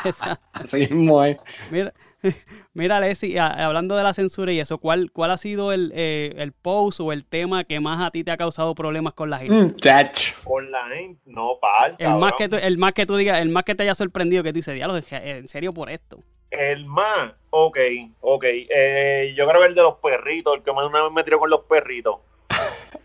[0.05, 0.41] exacto.
[0.53, 1.37] Así ¿eh?
[1.71, 1.93] Mira,
[2.73, 6.33] mira Leslie, a- hablando de la censura y eso, ¿cuál, cuál ha sido el, eh,
[6.37, 9.39] el post o el tema que más a ti te ha causado problemas con la
[9.39, 9.53] gente?
[9.55, 10.35] Mm, chacho.
[10.43, 13.49] con la gente no par El más, que tú, el más que tú digas, el
[13.49, 16.19] más que te haya sorprendido, que tú dices, diablo, en serio por esto.
[16.51, 17.77] El más, ok,
[18.21, 18.43] ok.
[18.45, 21.39] Eh, yo creo que el de los perritos, el que más una vez me tiró
[21.39, 22.15] con los perritos.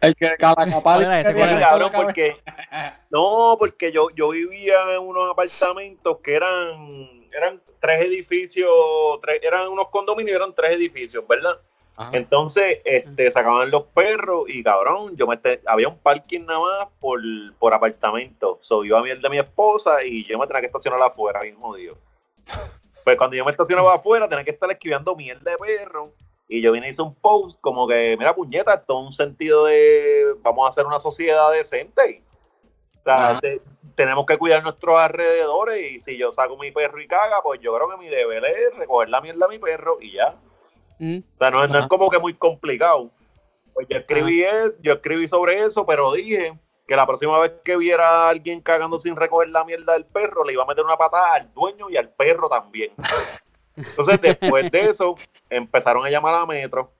[0.06, 2.36] El que cabrón, porque,
[3.10, 8.70] no, porque yo, yo vivía en unos apartamentos que eran, eran tres edificios,
[9.22, 11.58] tres- eran unos condominios, eran tres edificios, ¿verdad?
[11.96, 12.10] Ajá.
[12.16, 17.20] Entonces, este, sacaban los perros y cabrón, yo me había un parking nada más por,
[17.58, 18.58] por apartamento.
[18.62, 21.54] So, iba a el de mi esposa y yo me tenía que estacionar afuera, bien
[21.56, 21.96] jodido.
[23.04, 26.10] Pues cuando yo me estacionaba afuera, tenía que estar esquivando mierda de perro.
[26.48, 29.64] Y yo vine y hice un post como que, mira, puñeta, esto es un sentido
[29.64, 32.22] de vamos a hacer una sociedad decente.
[32.98, 33.60] O sea, te-
[33.96, 37.74] tenemos que cuidar nuestros alrededores y si yo saco mi perro y caga, pues yo
[37.74, 40.34] creo que mi deber es recoger la mierda de mi perro y ya.
[40.98, 43.10] Mm, O sea, no, no es como que muy complicado.
[43.72, 46.54] Pues yo escribí, el- yo escribí sobre eso, pero dije
[46.86, 50.44] que la próxima vez que viera a alguien cagando sin recoger la mierda del perro,
[50.44, 52.92] le iba a meter una patada al dueño y al perro también.
[53.76, 55.16] Entonces, después de eso,
[55.50, 56.92] empezaron a llamar a Metro.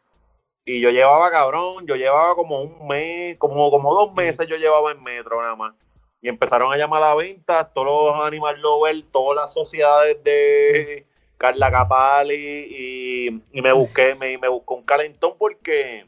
[0.65, 4.93] Y yo llevaba, cabrón, yo llevaba como un mes, como, como dos meses yo llevaba
[4.93, 5.75] en Metro nada más.
[6.23, 11.05] Y empezaron a llamar a la venta todos los animal lovers, todas las sociedades de
[11.37, 16.07] Carla Capali y, y me busqué, me, me buscó un calentón porque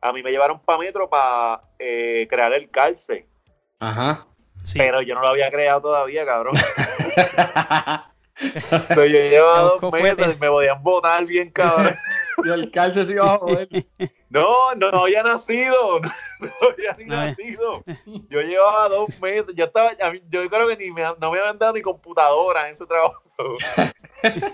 [0.00, 3.24] a mí me llevaron para Metro para crear el cárcel.
[3.80, 4.26] Ajá.
[4.62, 4.78] sí.
[4.78, 6.54] Pero yo no lo había creado todavía, cabrón.
[8.40, 11.96] Entonces, yo llevaba dos meses y me podían votar bien, cabrón.
[12.44, 13.68] y el calce se iba a joder.
[14.28, 16.00] No, no, no había nacido.
[16.38, 17.82] No, había ni No había- nacido.
[18.28, 19.54] Yo llevaba dos meses.
[19.56, 19.92] Yo estaba,
[20.28, 23.22] yo creo que ni me, no me habían dado ni computadora en ese trabajo.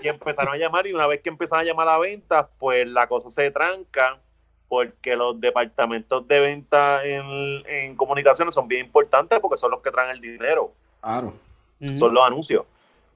[0.01, 3.07] Y empezaron a llamar, y una vez que empezaron a llamar a ventas, pues la
[3.07, 4.17] cosa se tranca,
[4.69, 9.91] porque los departamentos de venta en, en comunicaciones son bien importantes porque son los que
[9.91, 11.33] traen el dinero Claro.
[11.97, 12.63] Son los anuncios.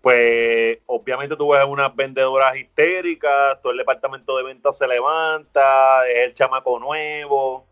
[0.07, 6.27] Pues obviamente tú ves unas vendedoras histéricas, todo el departamento de ventas se levanta, es
[6.29, 7.65] el chamaco nuevo.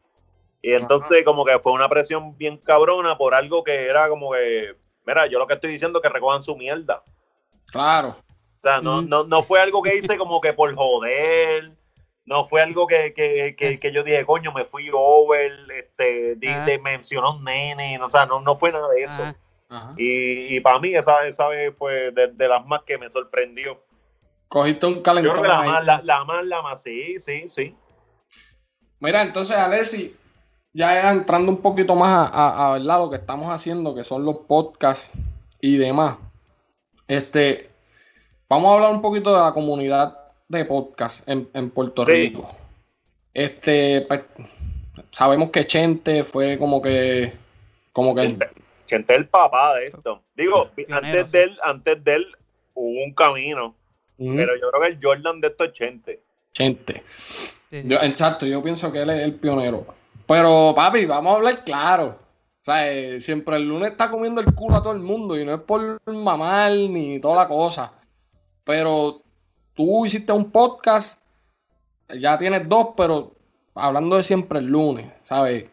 [0.62, 4.76] Y entonces como que fue una presión bien cabrona por algo que era como que,
[5.06, 7.02] mira, yo lo que estoy diciendo es que recojan su mierda.
[7.72, 8.10] Claro.
[8.10, 9.08] O sea, no, Mm.
[9.08, 11.72] no, no fue algo que hice como que por joder,
[12.26, 16.66] no fue algo que, que, que, que yo dije, coño, me fui over, este, Ah.
[16.66, 19.24] le mencionó un nene, o sea, no, no fue nada de eso.
[19.24, 19.36] ah.
[19.98, 23.82] Y, y para mí esa, esa vez fue de, de las más que me sorprendió.
[24.48, 25.32] Cogiste un Yo calentón.
[25.34, 25.70] creo que la ahí.
[25.70, 27.76] más, la, la más, la más, sí, sí, sí.
[29.00, 30.16] Mira, entonces, Alessi,
[30.74, 33.00] ya entrando un poquito más a, a- a, ¿verdad?
[33.00, 35.12] lo que estamos haciendo, que son los podcasts
[35.62, 36.18] y demás.
[37.08, 37.70] Este,
[38.50, 42.12] vamos a hablar un poquito de la comunidad de podcast en, en Puerto Sí.
[42.12, 42.50] Rico.
[43.34, 44.22] Este, pues,
[45.12, 47.34] sabemos que Chente fue como que,
[47.92, 48.40] como que el-
[48.86, 50.22] Chente, es el papá de esto.
[50.36, 51.38] Digo, Pionero, antes sí.
[51.38, 52.28] de él, antes de él
[52.74, 53.76] hubo un camino,
[54.18, 56.24] Ujú, pero yo creo que el Jordan de esto es Chente.
[56.54, 57.04] Chente.
[57.18, 57.88] sí, sí.
[57.88, 59.86] Yo, exacto, yo pienso que él es el pionero.
[60.28, 62.20] Pero, papi, vamos a hablar claro.
[62.62, 65.46] O sea, eh, siempre el lunes está comiendo el culo a todo el mundo y
[65.46, 67.94] no es por mamar ni toda la cosa.
[68.64, 69.22] Pero
[69.76, 71.22] tú hiciste un podcast,
[72.10, 73.36] ya tienes dos, pero
[73.76, 75.66] hablando de siempre el lunes, ¿sabes?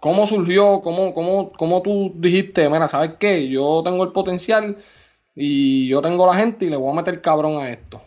[0.00, 0.80] ¿Cómo surgió?
[0.82, 3.48] ¿Cómo, cómo, cómo tú dijiste, mira, ¿sabes qué?
[3.48, 4.78] Yo tengo el potencial
[5.34, 8.00] y yo tengo la gente y le voy a meter cabrón a esto.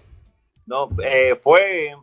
[0.65, 1.95] No, eh, fue,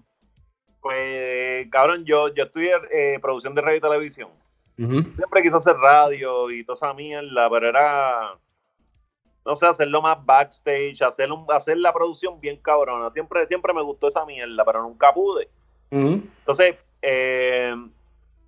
[0.81, 4.29] pues, cabrón, yo, yo estudié eh, producción de radio y televisión.
[4.77, 8.39] Siempre quiso hacer radio y toda esa mierda, pero era,
[9.45, 13.11] no sé, hacerlo más backstage, hacer, un, hacer la producción bien cabrona.
[13.11, 15.51] Siempre, siempre me gustó esa mierda, pero nunca pude.
[15.91, 17.75] Entonces, eh,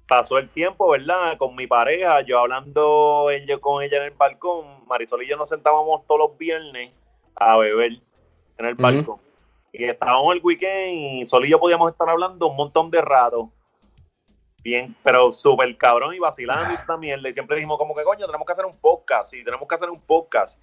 [0.07, 1.37] pasó el tiempo, ¿verdad?
[1.39, 5.49] Con mi pareja, yo hablando ella, con ella en el balcón, Marisol y yo nos
[5.49, 6.93] sentábamos todos los viernes
[7.37, 7.93] a beber
[8.59, 9.19] en el balcón.
[9.73, 13.51] Y estábamos el weekend y Sol y yo podíamos estar hablando un montón de rato.
[14.63, 17.29] Bien, pero súper cabrón y vacilando y esta mierda.
[17.29, 19.35] Y siempre dijimos como que coño, tenemos que hacer un podcast.
[19.35, 20.61] Y tenemos que hacer un podcast.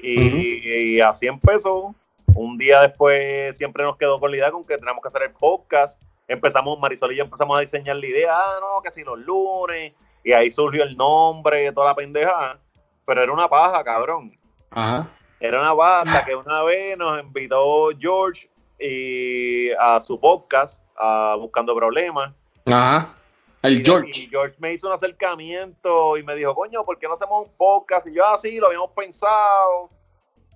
[0.00, 1.94] Y, así empezó.
[2.34, 5.32] Un día después siempre nos quedó con la idea con que tenemos que hacer el
[5.32, 6.00] podcast.
[6.28, 9.94] Empezamos, Marisol y yo empezamos a diseñar la idea, ah, no, que si los lunes.
[10.22, 12.58] Y ahí surgió el nombre, toda la pendeja.
[13.06, 14.38] Pero era una paja, cabrón.
[14.70, 15.08] Ajá.
[15.40, 21.74] Era una banda que una vez nos invitó George y a su podcast, a Buscando
[21.74, 22.34] Problemas.
[22.66, 23.14] Ajá.
[23.62, 24.10] El George.
[24.14, 27.56] Y George me hizo un acercamiento y me dijo, coño, ¿por qué no hacemos un
[27.56, 28.06] podcast?
[28.06, 29.90] Y yo, ah, sí, lo habíamos pensado.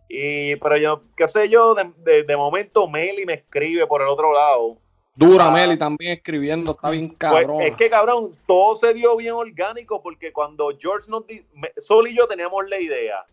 [0.08, 4.32] Y, pero yo, qué sé yo, de, de, momento Meli me escribe por el otro
[4.32, 4.76] lado.
[5.14, 7.60] Dura ah, Meli también escribiendo, está bien pues, cabrón.
[7.62, 11.44] es que cabrón, todo se dio bien orgánico porque cuando George nos dijo,
[11.78, 13.26] Sol y yo teníamos la idea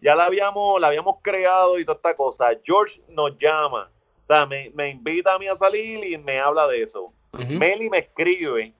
[0.00, 2.50] ya la habíamos, la habíamos creado y toda esta cosa.
[2.64, 3.90] George nos llama,
[4.24, 7.12] o sea, me, invita a mí a salir y me habla de eso.
[7.32, 8.72] Meli me escribe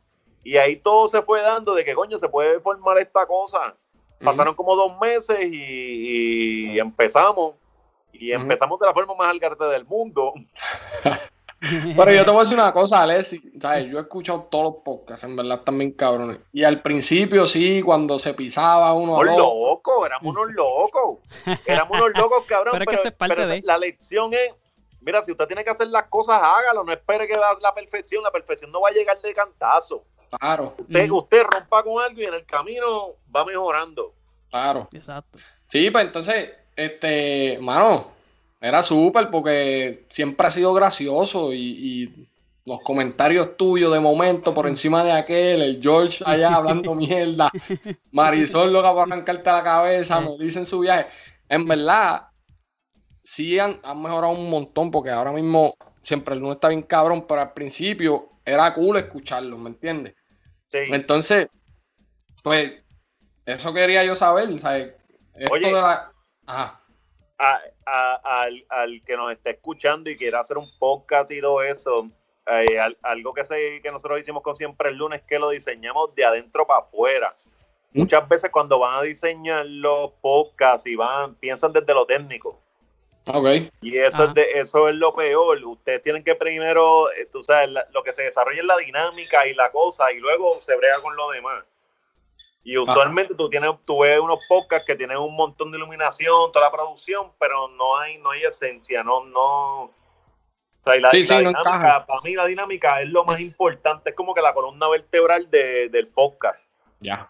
[0.43, 3.77] y ahí todo se fue dando de que coño se puede formar esta cosa.
[4.23, 7.55] Pasaron como dos meses y, empezamos.
[8.13, 10.35] Y empezamos de la forma más algarete del mundo.
[11.61, 13.41] Pero yo te voy a decir una cosa, Alessi.
[13.55, 16.39] Yo he escuchado todos los podcasts, en verdad, también cabrones.
[16.53, 19.19] Y al principio, sí, cuando se pisaba uno.
[19.19, 21.19] Unos locos, éramos unos locos.
[21.67, 22.83] Éramos unos locos, cabrón.
[23.19, 24.55] pero, la lección es:
[25.03, 26.83] mira, si usted tiene que hacer las cosas, hágalo.
[26.83, 28.23] No espere que va la perfección.
[28.23, 30.05] La perfección no va a llegar de cantazo.
[30.39, 30.75] Claro.
[30.79, 34.15] Usted, usted rompa con algo y en el camino va mejorando.
[34.49, 34.89] Claro.
[34.93, 35.39] Exacto.
[35.67, 38.20] Sí, pues entonces, este, mano
[38.61, 42.27] era súper porque siempre ha sido gracioso y,
[42.67, 47.51] los comentarios tuyos de momento por encima de aquel, el George allá hablando mierda,
[48.13, 51.07] Marisol lo que va a arrancarte la cabeza, me dicen su viaje.
[51.49, 52.29] En verdad,
[53.25, 57.41] sí han, mejorado un montón porque ahora mismo siempre el no está bien cabrón, pero
[57.41, 60.15] al principio era cool escucharlo, ¿me entiendes?
[60.69, 60.79] Sí.
[60.89, 61.49] Entonces,
[62.45, 62.73] pues,
[63.47, 64.93] eso quería yo saber, ¿sabes?
[65.35, 66.13] Esto de la...
[66.47, 66.81] Ajá
[67.91, 72.09] al, que nos esté escuchando y quiera hacer un podcast y todo eso,
[72.47, 76.15] eh, algo que, sé, que nosotros hicimos con siempre el lunes es que lo diseñamos
[76.15, 77.35] de adentro para afuera.
[77.93, 78.01] ¿Mm?
[78.01, 82.59] Muchas veces cuando van a diseñar los podcasts y van, piensan desde lo técnico.
[83.27, 83.71] Okay.
[83.83, 85.63] Y eso es, de, eso es lo peor.
[85.65, 89.55] Ustedes tienen que primero, eh, tú sabes, lo que se desarrolla es la dinámica y
[89.55, 91.65] la cosa, y luego se brega con lo demás.
[92.63, 96.67] Y usualmente tú tienes, tú ves unos podcasts que tienen un montón de iluminación, toda
[96.67, 99.85] la producción, pero no hay, no hay esencia, no, no.
[99.85, 99.93] O
[100.85, 104.53] sea, la, dinámica, para mí la dinámica es lo más importante, es como que la
[104.53, 106.61] columna vertebral del podcast.
[107.01, 107.29] Ya.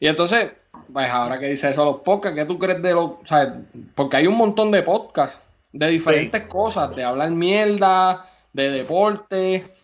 [0.00, 0.52] Y entonces,
[0.92, 3.60] pues ahora que dice eso los podcasts, ¿qué tú crees de los, o sea,
[3.94, 9.74] porque hay un montón de podcasts de diferentes cosas, de hablar mierda, de deporte,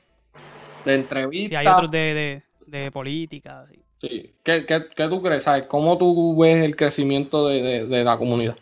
[0.85, 1.51] de entrevistas.
[1.51, 3.65] Sí, hay otros de, de, política.
[3.71, 3.84] Sí.
[4.43, 5.45] ¿Qué, tú crees?
[5.45, 5.65] ¿Sabes?
[5.65, 8.57] ¿Cómo tú ves el crecimiento de, la comunidad?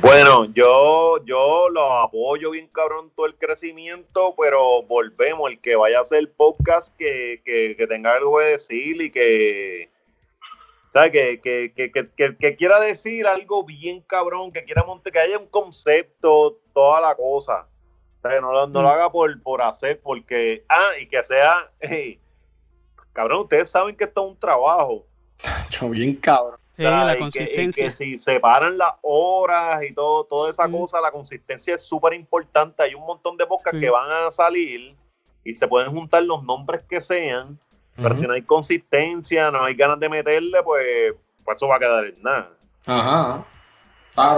[0.00, 5.98] Bueno, yo, yo lo apoyo bien cabrón todo el crecimiento, pero volvemos, el que vaya
[5.98, 9.88] a hacer podcast que, que, tenga algo que decir y que,
[10.92, 11.12] ¿sabes?
[11.12, 17.00] Que, que, quiera decir algo bien cabrón, que quiera montar, que haya un concepto, toda
[17.00, 17.66] la cosa.
[18.18, 18.92] O sea, no, no, lo mm.
[18.92, 21.70] haga por, por hacer, porque, ah, y que sea,
[23.18, 25.04] cabrón, ustedes saben que esto es un trabajo.
[25.70, 26.58] Yo bien cabrón.
[26.72, 27.86] Sí, la consistencia.
[27.86, 32.84] Que, si separan las horas y todo, toda esa cosa, la consistencia es súper importante.
[32.84, 34.94] Hay un montón de podcasts que van a salir
[35.42, 37.58] y se pueden juntar los nombres que sean,
[37.96, 41.78] pero si no hay consistencia, no hay ganas de meterle, pues, pues eso va a
[41.80, 42.52] quedar en nada.
[42.86, 43.44] Ajá.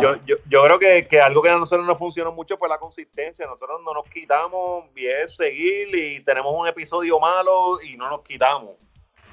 [0.01, 2.79] Yo, yo, yo, creo que, que, algo que a nosotros no funcionó mucho fue la
[2.79, 3.47] consistencia.
[3.47, 8.73] Nosotros no nos quitamos, bien seguir y tenemos un episodio malo y no nos quitamos.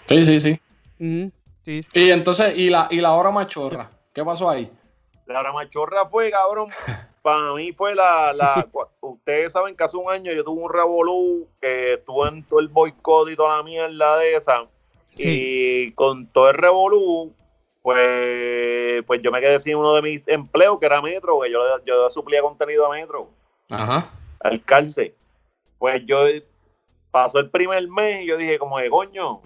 [0.05, 0.59] Sí, sí, sí.
[1.93, 3.91] Y entonces, ¿y la, ¿y la hora machorra?
[4.13, 4.71] ¿Qué pasó ahí?
[5.25, 6.69] La hora machorra fue, cabrón,
[7.21, 8.65] para mí fue la, la
[9.01, 12.69] ustedes saben que hace un año yo tuve un revolú que estuvo en todo el
[12.69, 14.65] boicot y toda la mierda de esa.
[15.17, 17.33] Y con todo el revolú,
[17.87, 21.61] pues, pues yo me quedé sin uno de mis empleos, que era Metro, que yo,
[21.85, 23.29] yo suplía contenido a Metro.
[23.69, 24.11] Ajá.
[24.41, 25.15] Al calce.
[25.79, 26.17] Pues yo
[27.11, 29.41] pasó el primer mes y yo dije, como de coño,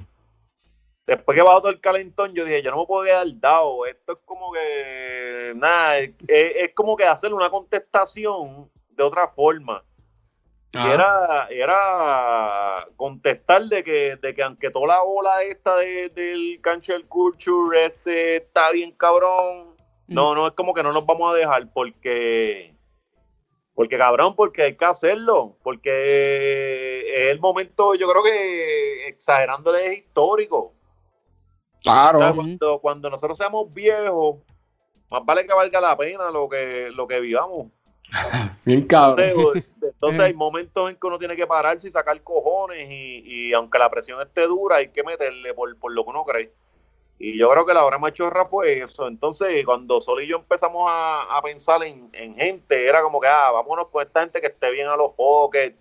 [1.06, 3.86] después que bajó todo el calentón, yo dije, yo no me puedo quedar dado.
[3.86, 9.84] Esto es como que, nada, es, es como que hacer una contestación de otra forma.
[10.74, 16.60] Y era, era contestar de que, de que aunque toda la ola esta de- del
[16.62, 19.76] cancel culture este está bien cabrón,
[20.08, 22.74] no, no, es como que no nos vamos a dejar porque,
[23.74, 30.00] porque cabrón, porque hay que hacerlo, porque es el momento, yo creo que exagerándole es
[30.00, 30.58] histórico.
[30.58, 32.34] O sea, Claro.
[32.36, 34.38] cuando, cuando nosotros seamos viejos,
[35.10, 37.68] más vale que valga la pena lo que, lo que vivamos.
[38.66, 39.26] Bien cabrón.
[39.30, 43.54] Entonces, entonces hay momentos en que uno tiene que pararse y sacar cojones y, y
[43.54, 46.52] aunque la presión esté dura hay que meterle por, por lo que uno cree.
[47.24, 49.08] Y yo creo que la hora machorra fue eso.
[49.08, 53.28] Entonces cuando Sol y yo empezamos a, a pensar en, en gente, era como que,
[53.28, 55.78] ah, vámonos con esta gente que esté bien a los pockets.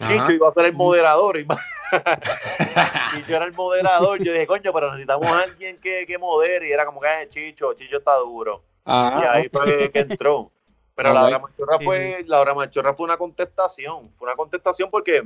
[0.00, 1.42] Chicho iba a ser el moderador y,
[3.18, 4.22] y yo era el moderador.
[4.22, 6.68] Yo dije, coño, pero necesitamos a alguien que, que modere.
[6.68, 8.62] Y era como que, ah, Chicho, Chicho está duro.
[8.86, 9.32] Y Ajá.
[9.32, 10.50] ahí fue que entró.
[10.94, 14.10] Pero la hora machorra Sí, fue, la hora machorra fue una contestación.
[14.18, 15.24] Fue una contestación porque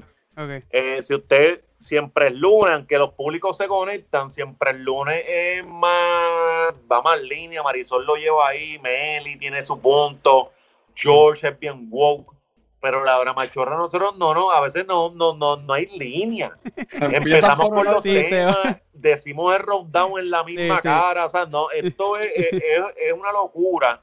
[0.70, 5.66] eh, si usted siempre el lunes, aunque los públicos se conectan, siempre el lunes es
[5.66, 10.52] más, va más línea, Marisol lo lleva ahí, Meli tiene su punto,
[10.94, 12.33] George es bien woke.
[12.79, 16.52] Pero la hora machorra nosotros no, no, a veces no, no, no, no hay línea.
[17.00, 18.57] Empezamos por los Sí, se temas,
[18.92, 20.88] decimos el rundown en la misma Sí, sí.
[20.88, 22.62] cara, o sea, no, esto es, es- es-
[22.98, 24.00] es una locura.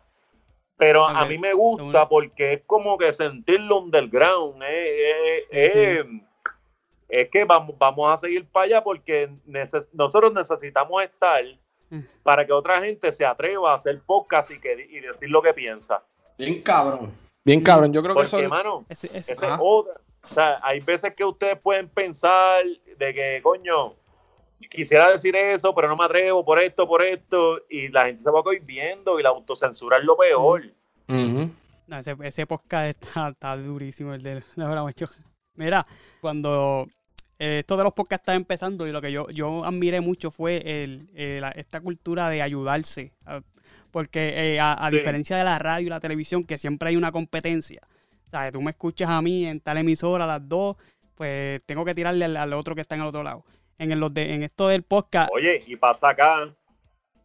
[0.84, 6.06] Pero a mí me gusta porque es como que sentirlo underground, es, es- Sí, es-
[7.10, 11.43] es que vamos, vamos a seguir para allá porque neces- nosotros necesitamos estar
[11.89, 12.00] Mm.
[12.24, 15.54] para que otra gente se atreva a hacer podcast y, que, y decir lo que
[15.54, 16.02] piensa.
[16.39, 17.12] Bien cabrón.
[17.46, 17.93] Bien cabrón.
[17.93, 18.50] Yo creo que Porque, eso.
[18.50, 19.06] mano, es
[19.60, 20.02] otra.
[20.24, 22.63] O sea, hay veces que ustedes pueden pensar
[22.98, 23.93] de que, coño,
[24.69, 28.30] quisiera decir eso, pero no me atrevo por esto, por esto, y la gente se
[28.32, 30.63] va viendo y la autocensura es lo peor.
[31.08, 31.49] Ujú.
[31.88, 34.86] No, ese, ese podcast está, está durísimo, el de la hora.
[35.56, 35.86] Mira,
[36.21, 36.88] cuando
[37.39, 40.58] eh, esto de los podcasts estaba empezando y lo que yo, yo admiré mucho fue
[40.84, 43.12] el, eh, la- esta cultura de ayudarse.
[43.26, 43.41] a-
[43.91, 44.97] Porque eh, a, a Sí.
[44.97, 47.82] diferencia de la radio y la televisión, que siempre hay una competencia.
[48.32, 48.52] ¿Sabes?
[48.52, 50.78] Tú me escuchas a mí en tal emisora a las dos,
[51.13, 53.43] pues tengo que tirarle al, al otro que está en el otro lado.
[53.78, 56.54] En, el- los de, en esto del podcast, Oye, y pasa acá,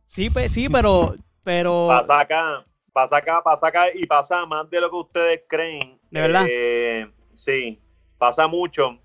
[0.06, 1.14] sí, pues, sí, pero...
[1.44, 5.98] pero pasa acá, pasa acá, pasa acá, y pasa más de lo que ustedes creen.
[6.10, 6.46] ¿De verdad?
[6.48, 7.78] Eh, sí,
[8.16, 8.98] pasa mucho,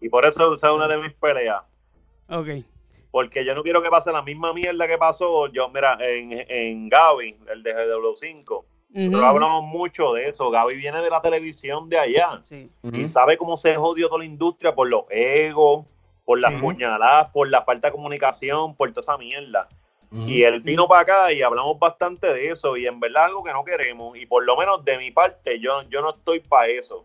[0.00, 1.62] y por eso es una de mis peleas.
[2.28, 2.48] ok.
[3.10, 6.88] Porque yo no quiero que pase la misma mierda que pasó, yo, mira, en, en
[6.90, 8.64] Gaby, el de GW5.
[8.90, 9.24] Nosotros Ujú.
[9.26, 10.50] hablamos mucho de eso.
[10.50, 12.70] Gaby viene de la televisión de allá Sí.
[12.92, 15.86] Y sabe cómo se jodió toda la industria por los egos,
[16.26, 19.68] por las puñaladas, por la falta de comunicación, por toda esa mierda.
[20.12, 23.52] Y él vino para acá y hablamos bastante de eso y en verdad algo que
[23.52, 27.04] no queremos y por lo menos de mi parte yo, yo no estoy para eso.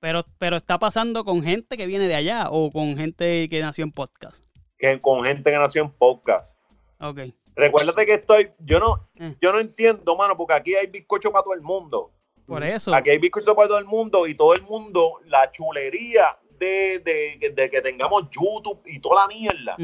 [0.00, 3.84] Pero, pero está pasando con gente que viene de allá o con gente que nació
[3.84, 4.44] en podcast.
[4.78, 6.56] Que con gente que nació en podcast.
[7.00, 7.20] Ok.
[7.56, 9.34] Recuérdate que estoy, yo no, Eh.
[9.40, 12.10] yo no entiendo, mano, porque aquí hay bizcocho para todo el mundo.
[12.46, 12.94] Por eso.
[12.94, 17.50] Aquí hay bizcocho para todo el mundo y todo el mundo, la chulería de, de-
[17.50, 19.76] de que tengamos YouTube y toda la mierda.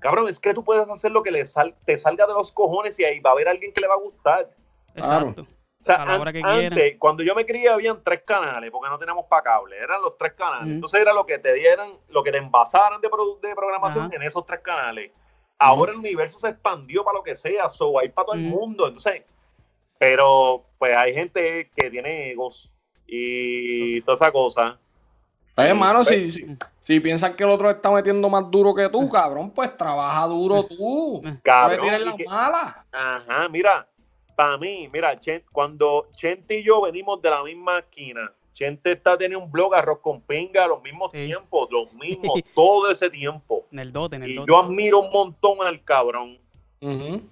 [0.00, 2.98] Cabrón, es que tú puedes hacer lo que le sal- te salga de los cojones
[3.00, 4.50] y ahí va a haber alguien que le va a gustar.
[4.94, 5.42] Exacto.
[5.42, 6.98] O sea, A la hora an- que antes, quieran.
[6.98, 10.32] cuando yo me crié, habían tres canales, porque no teníamos para cable, eran los tres
[10.34, 10.68] canales.
[10.74, 14.22] Entonces era lo que te dieran, lo que te envasaran de, produ- de programación en
[14.22, 15.10] esos tres canales.
[15.58, 18.86] Ahora el universo se expandió para lo que sea, so hay para todo el mundo.
[18.88, 19.22] Entonces,
[19.98, 22.70] pero pues hay gente que tiene egos
[23.06, 24.78] y toda esa cosa.
[25.54, 28.88] Pues, hermano, Pues- si, si, si piensas que el otro está metiendo más duro que
[28.88, 31.20] tú, cabrón, pues trabaja duro tú.
[31.22, 31.80] No me Cabrón.
[31.82, 32.84] tires y la que- mala.
[32.92, 33.86] Ajá, mira,
[34.34, 35.18] para mí, mira,
[35.52, 39.98] cuando Chente y yo venimos de la misma esquina, Chente está teniendo un blog arroz
[40.00, 41.26] con pinga, los mismos Sí.
[41.26, 43.66] tiempos, los mismos, todo ese tiempo.
[43.72, 44.48] En el dote, en el Y dote.
[44.48, 46.38] yo admiro un montón al cabrón.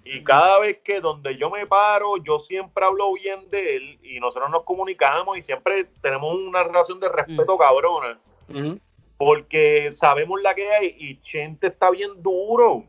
[0.04, 4.18] Y cada vez que donde yo me paro, yo siempre hablo bien de él y
[4.18, 8.18] nosotros nos comunicamos y siempre tenemos una relación de respeto cabrona.
[8.48, 8.78] Ujú.
[9.18, 12.76] Porque sabemos la que hay y Chente está bien duro.
[12.76, 12.86] Ujú.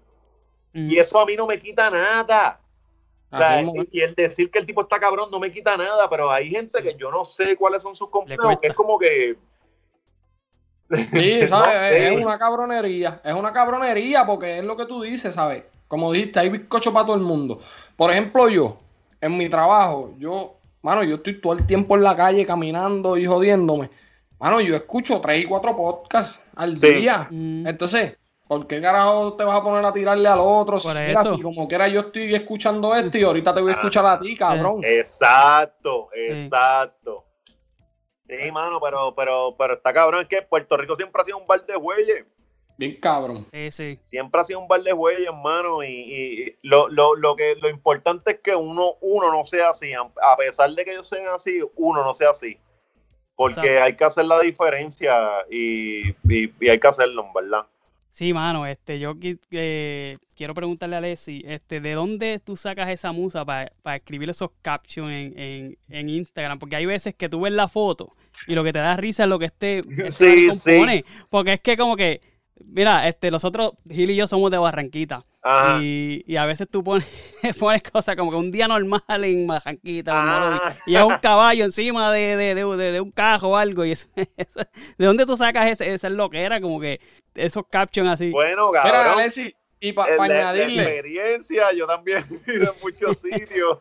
[0.74, 2.62] Y eso a mí no me quita nada.
[3.30, 3.84] O sea, Así mismo.
[3.92, 6.82] y el decir que el tipo está cabrón no me quita nada, pero hay gente
[6.82, 9.36] que yo no sé cuáles son sus complejos, que es como que...
[11.12, 11.78] Sí, No ¿sabes?
[11.80, 12.14] sé.
[12.14, 13.20] Es una cabronería.
[13.24, 15.66] Es una cabronería porque es lo que tú dices, ¿sabes?
[15.88, 17.60] Como dijiste, hay bizcocho para todo el mundo.
[17.96, 18.78] Por ejemplo, yo,
[19.22, 23.26] en mi trabajo, yo, mano, yo estoy todo el tiempo en la calle caminando y
[23.26, 23.90] jodiéndome.
[24.40, 26.94] Mano, yo escucho tres y cuatro podcasts al Sí.
[26.94, 27.28] día.
[27.30, 27.68] Mm.
[27.68, 28.18] Entonces,
[28.48, 30.80] ¿Por qué carajo te vas a poner a tirarle al otro?
[30.80, 34.20] Si, mira, como quiera yo estoy escuchando esto y ahorita te voy a escuchar a
[34.20, 34.82] ti, cabrón.
[34.84, 37.24] Exacto, exacto.
[38.28, 40.22] Sí, mano, pero, pero, pero está cabrón.
[40.22, 42.26] Es que Puerto Rico siempre ha sido un bar de güeyes.
[42.78, 43.46] Bien cabrón.
[43.52, 44.00] Sí, sí.
[44.02, 45.84] Siempre ha sido un bar de güeyes, hermano.
[45.84, 49.94] Y, y lo, lo, lo, que, lo importante es que uno, uno no sea así.
[49.94, 52.58] A pesar de que ellos sean así, uno no sea así.
[53.36, 53.84] Porque Exacto.
[53.84, 55.14] hay que hacer la diferencia
[55.50, 57.66] y, y, y hay que hacerlo, en verdad.
[58.14, 59.16] Sí, mano, este, yo
[59.50, 64.52] eh, quiero preguntarle a Alessi, este, ¿de dónde tú sacas esa musa para escribir esos
[64.62, 66.60] captions en, en, en Instagram?
[66.60, 68.14] Porque hay veces que tú ves la foto
[68.46, 70.78] y lo que te da risa es lo que este, este Sí, sí.
[70.78, 71.04] pone.
[71.32, 72.22] Porque es que como que,
[72.68, 75.24] mira, este, nosotros, Gil y yo somos de Barranquita.
[75.42, 75.80] Ajá.
[75.82, 77.06] Y, y a veces tú pones,
[77.60, 80.76] pones cosas como que un día normal en Barranquita, Ah.
[80.86, 83.84] Y es un caballo encima de, de, de, de- de un cajo o algo.
[83.86, 84.08] Y eso,
[84.38, 84.62] eso-
[84.98, 86.62] ¿De dónde tú sacas ese, esa loquera?
[86.62, 87.00] Como que
[87.36, 88.32] esos captions así.
[88.32, 89.20] Bueno, Mira, cabrón.
[89.20, 93.80] Alexi, y para de añadirle, experiencia, yo también he en muchos sitios.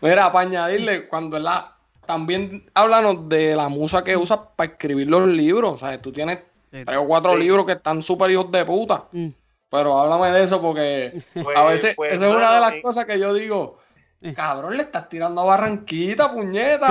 [0.00, 1.74] mira, para añadirle, cuando la
[2.06, 5.72] también háblanos de la musa que usas para escribir los libros.
[5.72, 6.38] O sea, tú tienes.
[6.70, 7.38] Tres o cuatro Sí.
[7.40, 9.04] libros que están súper hijos de puta.
[9.12, 9.28] Mm.
[9.70, 13.04] Pero háblame de eso porque Pues- a veces pues, esa es una de las cosas
[13.06, 13.78] que yo digo.
[14.20, 14.34] Eh.
[14.34, 16.88] Cabrón, le estás tirando a Barranquita, puñeta.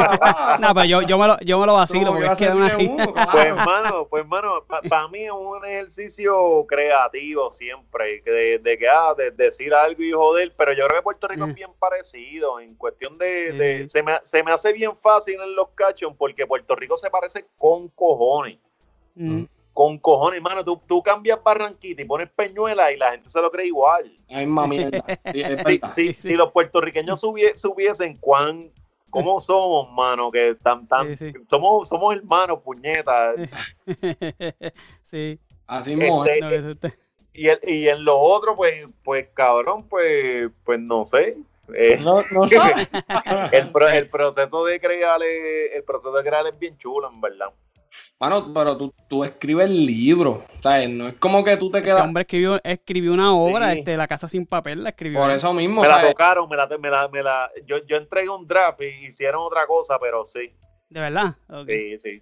[0.62, 2.54] No, pero yo, yo, me lo, yo me lo vacilo porque que es que da
[2.56, 3.32] va a una uno, claro.
[3.34, 4.52] Pues hermano, pues hermano,
[4.90, 10.12] para mí es un ejercicio creativo siempre, de, de que ah, de, decir algo y
[10.14, 11.50] joder, pero yo creo que Puerto Rico Mm.
[11.50, 15.68] es bien parecido en cuestión de- se, me, se me hace bien fácil en los
[15.76, 18.58] cachos porque Puerto Rico se parece con cojones,
[19.16, 19.44] Mm.
[19.78, 23.52] Con cojones, hermano, tú, tú cambias Barranquita y pones Peñuela y la gente se lo
[23.52, 24.12] cree igual.
[24.28, 25.06] Misma mierda.
[25.32, 26.14] Sí, Sí, sí.
[26.14, 28.72] si los puertorriqueños subie- subiesen cuán
[29.12, 31.40] cómo somos, mano, que tan, tan, Sí, sí.
[31.48, 33.36] somos, somos hermanos, puñetas.
[35.04, 35.40] sí.
[35.68, 36.42] Así mismo es.
[36.42, 36.94] Este, No,
[37.34, 41.38] Y, el- y en lo otro, pues, pues cabrón, pues, pues no sé.
[41.76, 42.90] Eh, No, no sabes.
[43.52, 47.22] el, pro- el proceso de crear es, el proceso de crear es bien chulo, en
[47.22, 47.50] verdad.
[48.20, 50.40] Mano, pero tú, tú escribes libros.
[50.58, 52.04] O sea, no es como que tú te Este quedas.
[52.04, 53.80] hombre escribió, escribió una obra, Sí.
[53.80, 55.20] este, La Casa Sin Papel, la escribió.
[55.20, 55.82] Por eso mismo.
[55.82, 58.48] Me o la sea, tocaron, me la, me la, me la, yo, yo entregué un
[58.48, 60.52] draft y hicieron otra cosa, pero sí,
[60.90, 61.36] ¿De verdad?
[61.68, 62.22] Sí, sí.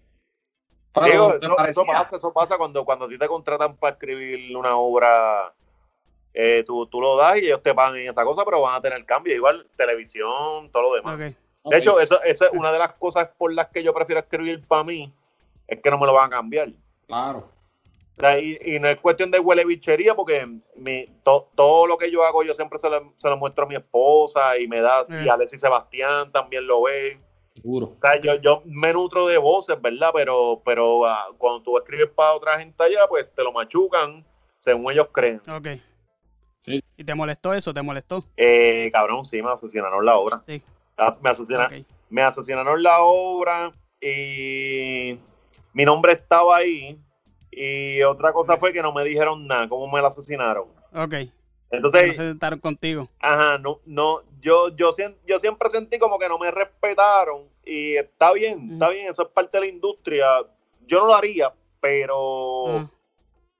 [0.93, 3.93] pero Digo, te eso, eso pasa, eso pasa cuando, cuando a ti te contratan para
[3.93, 5.53] escribir una obra,
[6.33, 8.81] eh, tú, tú lo das y ellos te pagan en esa cosa, pero van a
[8.81, 11.35] tener cambio, igual televisión, todo lo demás.
[11.67, 14.61] De hecho, eso, esa es una de las cosas por las que yo prefiero escribir
[14.67, 15.11] para mí,
[15.67, 16.69] es que no me lo van a cambiar.
[17.07, 17.49] Claro.
[18.41, 20.47] Y, y no es cuestión de huele bichería, porque
[20.77, 23.67] mi, to- todo lo que yo hago, yo siempre se lo, se lo muestro a
[23.67, 25.29] mi esposa y me da, y Eh.
[25.29, 27.19] Alexis Sebastián también lo ve.
[27.55, 27.87] Seguro.
[27.87, 30.11] O sea, yo, yo me nutro de voces, ¿verdad?
[30.13, 34.25] Pero, pero ah, cuando tú escribes para otra gente allá, pues te lo machucan
[34.59, 35.41] según ellos creen.
[35.49, 35.67] Ok.
[36.61, 36.81] Sí.
[36.97, 37.73] ¿Y te molestó eso?
[37.73, 38.23] ¿Te molestó?
[38.37, 40.41] Eh, cabrón, sí, me asesinaron la obra.
[40.45, 40.61] Sí.
[40.97, 41.85] Ah, Me, asesina- Ok.
[42.09, 45.19] me asesinaron la obra y
[45.75, 46.97] mi nombre estaba ahí.
[47.51, 50.67] Y otra cosa fue que no me dijeron nada, cómo me la asesinaron.
[50.93, 51.13] Ok.
[51.71, 53.07] Entonces, No se sentaron contigo.
[53.19, 57.95] Ajá, no, no, yo, yo, sien- yo siempre sentí como que no me respetaron y
[57.97, 60.25] está bien, está bien, eso es parte de la industria.
[60.87, 61.51] Yo no lo haría,
[61.81, 62.89] pero, Ah,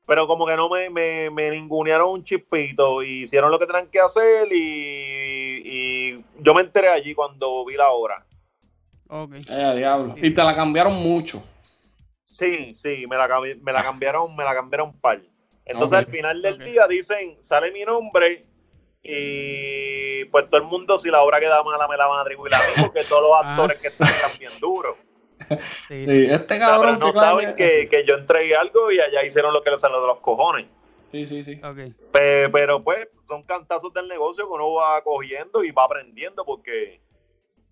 [0.05, 3.87] pero como que no me, me, me ningunearon un chispito y hicieron lo que tenían
[3.87, 8.25] que hacer y, y yo me enteré allí cuando vi la obra.
[9.07, 9.33] ok.
[9.49, 10.15] Eh, diablo.
[10.17, 11.43] Y te la cambiaron mucho.
[12.37, 15.21] Sí, sí, me la, cambi- me la cambiaron, me la cambiaron par.
[15.65, 18.45] Entonces al final del día dicen, sale mi nombre
[19.03, 22.53] y pues todo el mundo si la obra queda mala me la van a atribuir
[22.53, 23.51] a mí porque todos los Ah.
[23.51, 24.97] actores que están están bien duros.
[25.87, 26.25] Sí, Sí, sí.
[26.31, 26.97] este cabrón.
[26.99, 30.01] pero no saben que, que yo entregué algo y allá hicieron lo que les salió
[30.01, 30.65] de los cojones.
[31.11, 31.61] Sí, sí, sí.
[31.63, 31.93] Ok.
[32.11, 36.99] Pe- Pero pues son cantazos del negocio que uno va cogiendo y va aprendiendo porque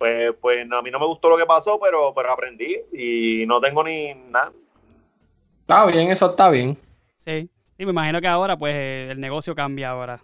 [0.03, 3.61] pues, pues a mí no me gustó lo que pasó, pero, pero aprendí y no
[3.61, 4.51] tengo ni nada.
[5.61, 6.77] Está bien, eso está bien.
[7.15, 7.49] Sí.
[7.77, 10.19] Sí, me imagino que ahora, pues, eh, el negocio cambia ahora.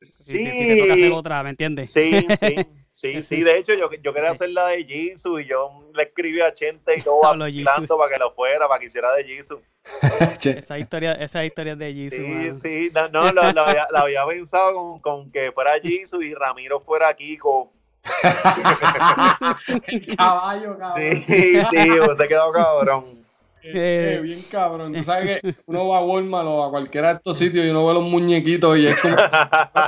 [0.00, 1.90] Si Sí, te, si te toca hacer otra, ¿me entiendes?
[1.92, 2.54] Sí, sí,
[2.86, 3.42] sí, sí.
[3.42, 4.36] De hecho, yo, yo quería Sí.
[4.36, 7.20] hacer la de Jisoo y yo le escribí a Chente y todo
[7.52, 7.98] Jisoo.
[7.98, 9.60] para que lo fuera, para que hiciera de Jisoo.
[10.42, 12.24] Esa historia, esa historia de Jisoo,
[12.56, 16.80] Sí, sí, no, no, lo había, había pensado con, con que fuera Jisoo y Ramiro
[16.80, 17.70] fuera Kiko.
[20.16, 21.24] caballo, cabrón.
[21.26, 23.18] Sí, sí, pues se quedó cabrón.
[23.62, 24.92] Eh, eh, bien cabrón.
[24.92, 27.86] Tú sabes que uno va a Walmart o a cualquiera de estos sitios y uno
[27.86, 29.16] ve los muñequitos y es como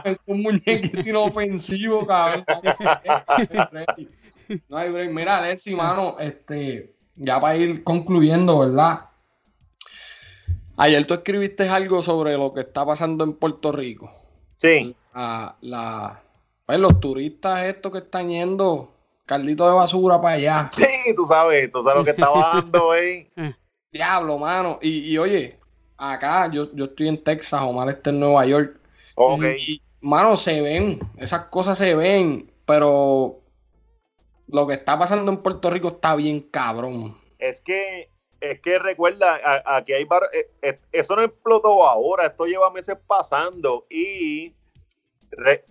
[0.05, 2.45] es un muñequito inofensivo, cabrón.
[4.69, 5.13] No hay break.
[5.13, 9.07] Mira, Alexi, mano, este, ya para ir concluyendo, ¿verdad?
[10.77, 14.11] Ayer tú escribiste algo sobre lo que está pasando en Puerto Rico.
[14.57, 14.95] Sí.
[15.15, 16.23] La, la,
[16.71, 18.93] pues los turistas estos que están yendo,
[19.27, 20.71] caldito de basura para allá.
[20.73, 23.29] Sí, tú sabes, tú sabes lo que está bajando, ahí.
[23.91, 24.79] Diablo, mano.
[24.81, 25.59] Y, y oye,
[25.97, 28.79] acá yo, yo estoy en Texas, Omar está en Nueva York.
[29.17, 29.43] Ok.
[29.59, 33.41] Y, mano, se ven, esas cosas se ven, pero
[34.47, 37.17] lo que está pasando en Puerto Rico está bien cabrón.
[37.41, 38.09] Es que,
[38.41, 42.97] es que recuerda, aquí hay bar- eh, eh, eso no explotó ahora, esto lleva meses
[43.09, 44.53] pasando y
[45.33, 45.65] re-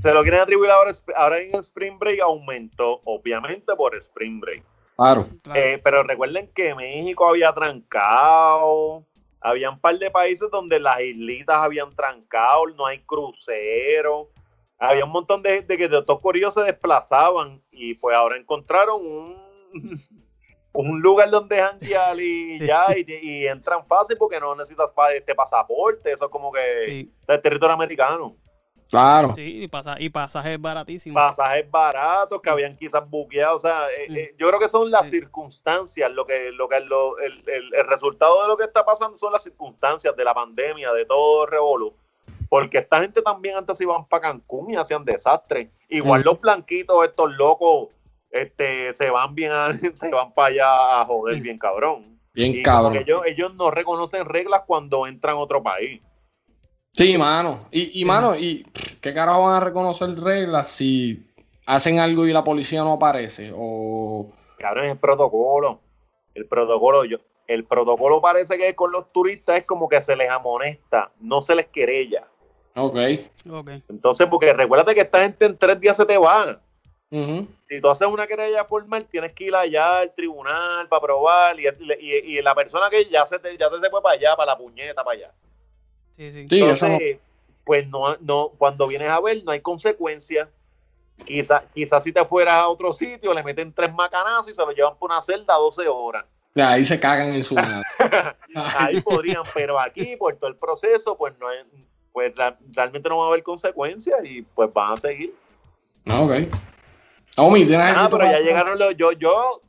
[0.00, 4.62] se lo quieren atribuir ahora, ahora en el Spring Break aumentó, obviamente por Spring Break.
[4.96, 5.28] Claro.
[5.42, 5.60] Claro.
[5.60, 9.04] Eh, pero recuerden que México había trancado,
[9.40, 14.28] había un par de países donde las islitas habían trancado, no hay crucero,
[14.78, 19.04] había un montón de gente que de estos curiosos se desplazaban y pues ahora encontraron
[19.04, 19.36] un,
[20.72, 22.66] un lugar donde janguear y Sí.
[22.66, 26.60] ya, y, y entran fácil porque no necesitas pa- este pasaporte, eso es como que
[26.86, 28.36] Sí, del territorio americano.
[28.90, 29.34] Claro.
[29.34, 31.14] sí, y, pasa, y pasajes baratísimos.
[31.20, 33.56] pasajes baratos que habían quizás buqueado.
[33.56, 34.16] O sea, eh, Mm.
[34.16, 35.18] eh, yo creo que son las Sí.
[35.20, 39.16] circunstancias, lo que, lo que lo- el, el- el resultado de lo que está pasando
[39.18, 41.92] son las circunstancias de la pandemia, de todo el revolú.
[42.48, 45.68] Porque esta gente también antes iban para Cancún y hacían desastres.
[45.90, 46.24] Igual Mm.
[46.24, 47.88] los blanquitos, estos locos,
[48.30, 51.42] este, se van bien a- se van para allá a joder Mm.
[51.42, 52.18] bien cabrón.
[52.32, 52.96] Bien Y cabrón.
[52.96, 56.00] ellos, ellos no reconocen reglas cuando entran a otro país.
[56.98, 57.68] Sí, mano.
[57.70, 61.24] Y, y mano, y pff, ¿qué carajo van a reconocer reglas si
[61.64, 63.52] hacen algo y la policía no aparece?
[63.56, 65.78] O Cabrón, es el protocolo.
[66.34, 70.28] El protocolo, yo, el protocolo parece que con los turistas es como que se les
[70.28, 72.26] amonesta, no se les querella.
[72.74, 72.96] ok.
[73.48, 73.70] Ok.
[73.88, 76.60] Entonces, porque recuérdate que esta gente en tres días se te va.
[77.12, 77.46] Ujú.
[77.68, 81.66] Si tú haces una querella formal, tienes que ir allá al tribunal para probar y,
[82.00, 84.58] y- y la persona que ya se te, ya se fue para allá, para la
[84.58, 85.32] puñeta, para allá.
[86.18, 86.48] Sí, sí.
[86.48, 87.18] Sí, eso Entonces,
[87.64, 90.48] pues no, no, cuando vienes a ver, no hay consecuencias.
[91.24, 94.72] Quizás quizá si te fueras a otro sitio, le meten tres macanazos y se lo
[94.72, 96.24] llevan por una celda 12 horas.
[96.56, 97.54] Ya, ahí se cagan en su
[98.54, 101.64] ahí podrían, pero aquí por todo el proceso, pues no es,
[102.12, 105.34] pues la- realmente no va a haber consecuencias y pues van a seguir.
[106.06, 106.32] Ah, ok.
[107.36, 109.62] Tommy, ¿tienes Ah, pero ya llegaron los, yo, yo,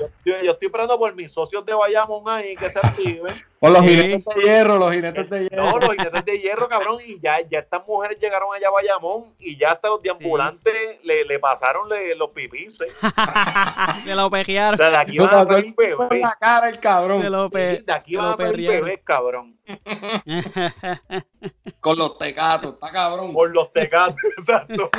[0.00, 3.34] yo, yo- yo estoy esperando por mis socios de Bayamón ahí que se activen.
[3.60, 3.88] Por los Sí.
[3.88, 5.64] jinetes de hierro, los jinetes de hierro.
[5.64, 9.32] No, los jinetes de hierro, cabrón, y ya, ya estas mujeres llegaron allá a Bayamón
[9.38, 12.92] y ya hasta los deambulantes le, le pasaron le- los pipices.
[14.04, 14.76] Se lo O pejearon.
[14.76, 16.22] sea, de aquí van a salir Con bebés.
[16.22, 17.22] la cara el cabrón.
[17.22, 19.56] Se lo pe- De aquí van lo a salir bebés, cabrón.
[21.80, 22.74] Con los tecatos.
[22.74, 23.32] Está cabrón.
[23.32, 24.90] Por los tecatos, exacto.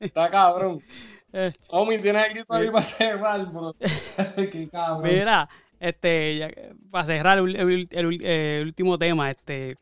[0.00, 0.80] Está cabrón.
[1.32, 3.74] Eh, Tommy, ¿tienes algo ahí para cerrar, bro?
[4.36, 5.02] Qué cabrón.
[5.12, 5.48] Mira,
[5.80, 6.50] este, ya-
[6.90, 9.76] para cerrar el, el- el- el último tema, este,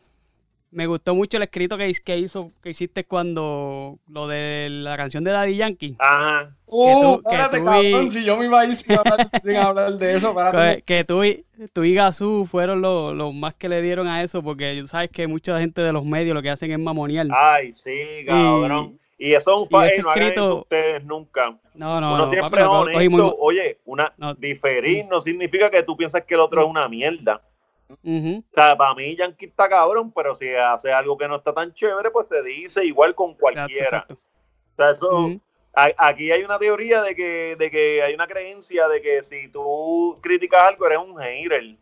[0.72, 5.22] me gustó mucho el escrito que, que hizo, que hiciste cuando lo de la canción
[5.22, 5.94] de Daddy Yankee.
[6.00, 6.56] Ajá.
[6.66, 8.06] Uh, que tú- que espérate, tú cabrón.
[8.06, 10.82] y- Si yo me iba a ir sin hablar, sin hablar de eso, Que, espérate.
[10.82, 14.42] que tú y, tú y Gazú fueron los, los más que le dieron a eso,
[14.42, 17.28] porque tú sabes que mucha gente de los medios lo que hacen es mamonear.
[17.30, 17.92] Ay, sí,
[18.26, 18.98] cabrón.
[19.00, 21.56] Y, eso es un y país, no hagan escrito- eso ustedes nunca.
[21.74, 23.36] No, no, Uno no, siempre papi, honesto.
[23.38, 24.34] Oye, una No.
[24.34, 27.40] diferir no significa que tú piensas que el otro es una mierda.
[27.88, 31.72] O sea, para mí Yankee está cabrón, pero si hace algo que no está tan
[31.74, 33.84] chévere, pues se dice igual con cualquiera.
[33.84, 34.14] exacto.
[34.14, 35.30] O sea, eso,
[35.74, 39.48] a- aquí hay una teoría de que, de que hay una creencia de que si
[39.48, 41.76] tú criticas algo eres un hater.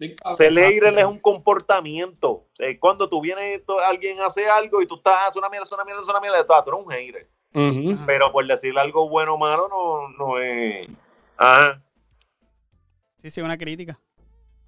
[0.00, 0.44] Exacto.
[0.44, 2.44] hater es un comportamiento.
[2.58, 5.74] Eh, cuando tú vienes, tú- alguien hace algo y tú estás, hace una mierda, hace
[5.74, 7.28] una mierda, hace una mierda, tú, ah, tú eres un hater.
[7.54, 7.92] Ujú.
[7.94, 8.04] Ajá.
[8.06, 10.88] Pero por decirle algo bueno o malo no, no es...
[11.36, 11.82] Ajá.
[13.18, 13.98] Sí, sí, una crítica.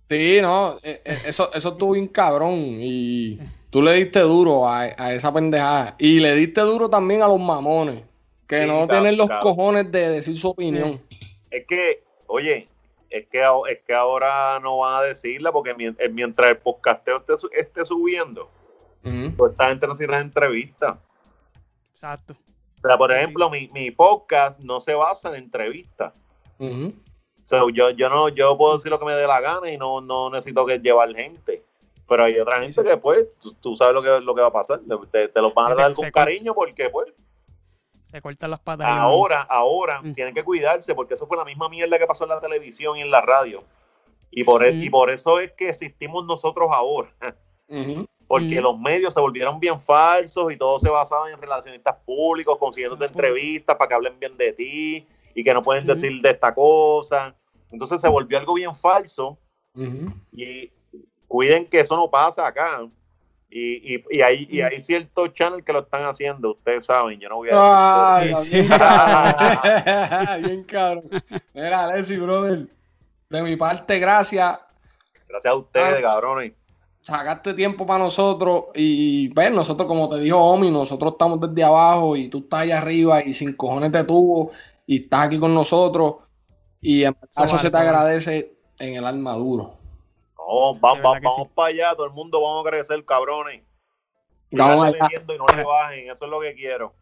[0.08, 2.56] Sí, no, eh, eh, eso, eso estuvo bien cabrón.
[2.80, 3.38] Y
[3.70, 5.94] tú le diste duro a, a esa pendejada.
[5.98, 8.02] Y le diste duro también a los mamones,
[8.48, 9.42] que Sí, no claro, tienen los claro.
[9.42, 11.00] cojones de decir su opinión.
[11.52, 12.66] Es que, oye,
[13.10, 17.38] es que, es que ahora no van a decirla porque eh, mientras el podcasteo esté,
[17.38, 18.48] su- esté subiendo,
[19.04, 19.36] Ujú.
[19.36, 20.96] pues esta gente no tiene entrevistas.
[21.92, 22.34] Exacto.
[22.82, 23.16] O sea, por Sí.
[23.18, 26.14] ejemplo, mi, mi podcast no se basa en entrevistas.
[26.58, 26.94] Ujú.
[27.44, 29.76] O sea, yo, yo no, yo puedo decir lo que me dé la gana y
[29.76, 31.64] no, no necesito que llevar gente.
[32.08, 32.82] Pero hay otra gente sí.
[32.82, 34.80] que, pues, tú, tú sabes lo que, lo que va a pasar.
[35.10, 37.08] Te, te los van a dar con cariño porque, pues,
[38.10, 38.88] Se cortan las patas.
[38.88, 40.14] ahora, ahora Mm.
[40.14, 43.02] tienen que cuidarse porque eso fue la misma mierda que pasó en la televisión y
[43.02, 43.62] en la radio.
[44.32, 44.82] Y por, e- Mm.
[44.82, 47.12] y por eso es que existimos nosotros ahora.
[48.26, 48.62] Porque Mm.
[48.62, 53.18] los medios se volvieron bien falsos y todo se basaba en relacionistas públicos, consiguiéndote Exacto.
[53.26, 57.34] entrevistas para que hablen bien de ti y que no pueden decir de esta cosa.
[57.72, 59.38] Entonces se volvió algo bien falso.
[60.32, 60.70] Y
[61.28, 62.86] cuiden que eso no pasa acá.
[63.52, 67.28] Y, y, y, hay, y hay ciertos channels que lo están haciendo, ustedes saben, yo
[67.28, 68.36] no voy a decir.
[68.36, 68.68] Ay, Sí, bien, sí.
[68.78, 70.42] cabrón.
[70.42, 71.04] bien cabrón.
[71.54, 72.66] Mira, Alexi, brother.
[73.28, 74.58] De mi parte, gracias.
[75.28, 76.02] Gracias a ustedes, Ah.
[76.02, 76.52] cabrones.
[77.02, 78.66] Sacaste tiempo para nosotros.
[78.74, 82.78] Y ves, nosotros, como te dijo Omi, nosotros estamos desde abajo y tú estás allá
[82.78, 84.52] arriba y sin cojones de tubo
[84.86, 86.16] y estás aquí con nosotros.
[86.80, 87.88] Y en verdad Eso eso vale, se te vale.
[87.88, 89.74] agradece en el alma duro.
[90.50, 93.62] Vamos, vamos, vamos para allá, todo el mundo vamos a crecer, cabrones.
[94.50, 95.08] Vamos allá.
[95.12, 96.92] y no le bajen, eso es lo que quiero.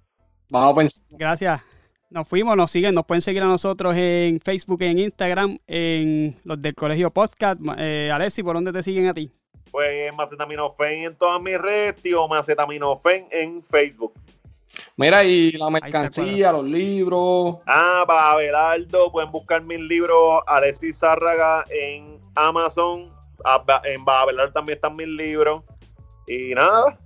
[0.50, 1.04] Vamos a pensar.
[1.10, 1.62] Gracias.
[2.10, 6.60] Nos fuimos, nos siguen, nos pueden seguir a nosotros en Facebook, en Instagram, en los
[6.60, 7.60] del Colegio Podcast.
[7.78, 9.32] Eh, Alexi, ¿por dónde te siguen a ti?
[9.70, 14.12] Pues Macetaminofen en todas mis redes, tío Macetaminofen en Facebook.
[14.96, 17.58] Mira, y la mercancía, los libros.
[17.66, 23.17] Ah, para Abelardo, pueden buscar mis libros Alexis Zárraga en Amazon.
[23.84, 25.62] En Abelardo también están mis libros.
[26.26, 26.98] Y nada,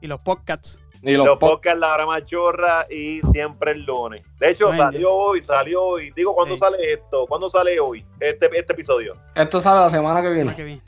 [0.00, 0.80] Y los podcasts.
[1.02, 1.50] Y los los podcasts.
[1.56, 4.24] podcasts La Hora Machorra y siempre el lunes.
[4.38, 6.10] De hecho, Ay, salió hoy, salió hoy.
[6.16, 6.60] Digo, ¿cuándo Sí.
[6.60, 7.26] sale esto?
[7.26, 9.14] ¿Cuándo sale hoy este, este episodio?
[9.34, 10.80] Esto sale la semana que viene.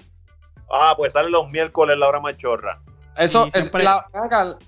[0.71, 2.81] Ah, pues sale los miércoles La Hora Machorra.
[3.17, 4.07] Eso, es, la,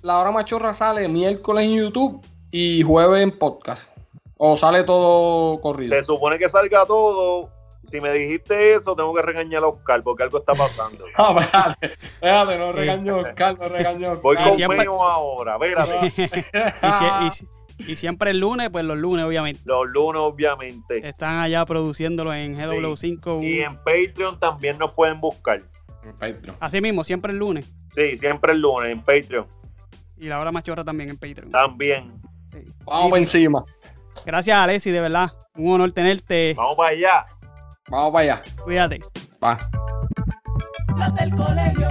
[0.02, 3.94] la hora machorra sale miércoles en YouTube y jueves en podcast.
[4.38, 5.94] O sale todo corrido.
[5.96, 7.50] Se supone que salga todo.
[7.89, 11.05] Si me dijiste eso, tengo que regañar a Oscar porque algo está pasando.
[11.16, 14.22] Ah, espérate, espérate, no regaño a Oscar, no regaño a Oscar.
[14.22, 16.07] Voy con siempre- ahora, espérate.
[16.07, 17.49] y, si- y si-
[17.93, 19.61] y siempre el lunes, pues los lunes, obviamente.
[19.64, 21.07] Los lunes, obviamente.
[21.09, 23.36] Están allá produciéndolo en GW5.
[23.39, 25.62] un- Y en Patreon también nos pueden buscar.
[26.03, 26.55] Perfecto.
[26.61, 27.70] Así mismo, siempre el lunes.
[27.93, 29.47] Sí, siempre el lunes en Patreon.
[30.16, 31.51] Y la hora machorra también en Patreon.
[31.53, 32.20] También.
[32.51, 32.59] Sí.
[32.84, 33.64] Vamos Y por encima.
[34.26, 35.32] Gracias, Alexi, de verdad.
[35.55, 36.55] Un honor tenerte.
[36.57, 37.26] Vamos para allá.
[37.91, 38.43] Vamos para allá.
[38.62, 39.01] Cuídate.
[39.43, 39.59] Va.
[40.97, 41.89] Las del colegio.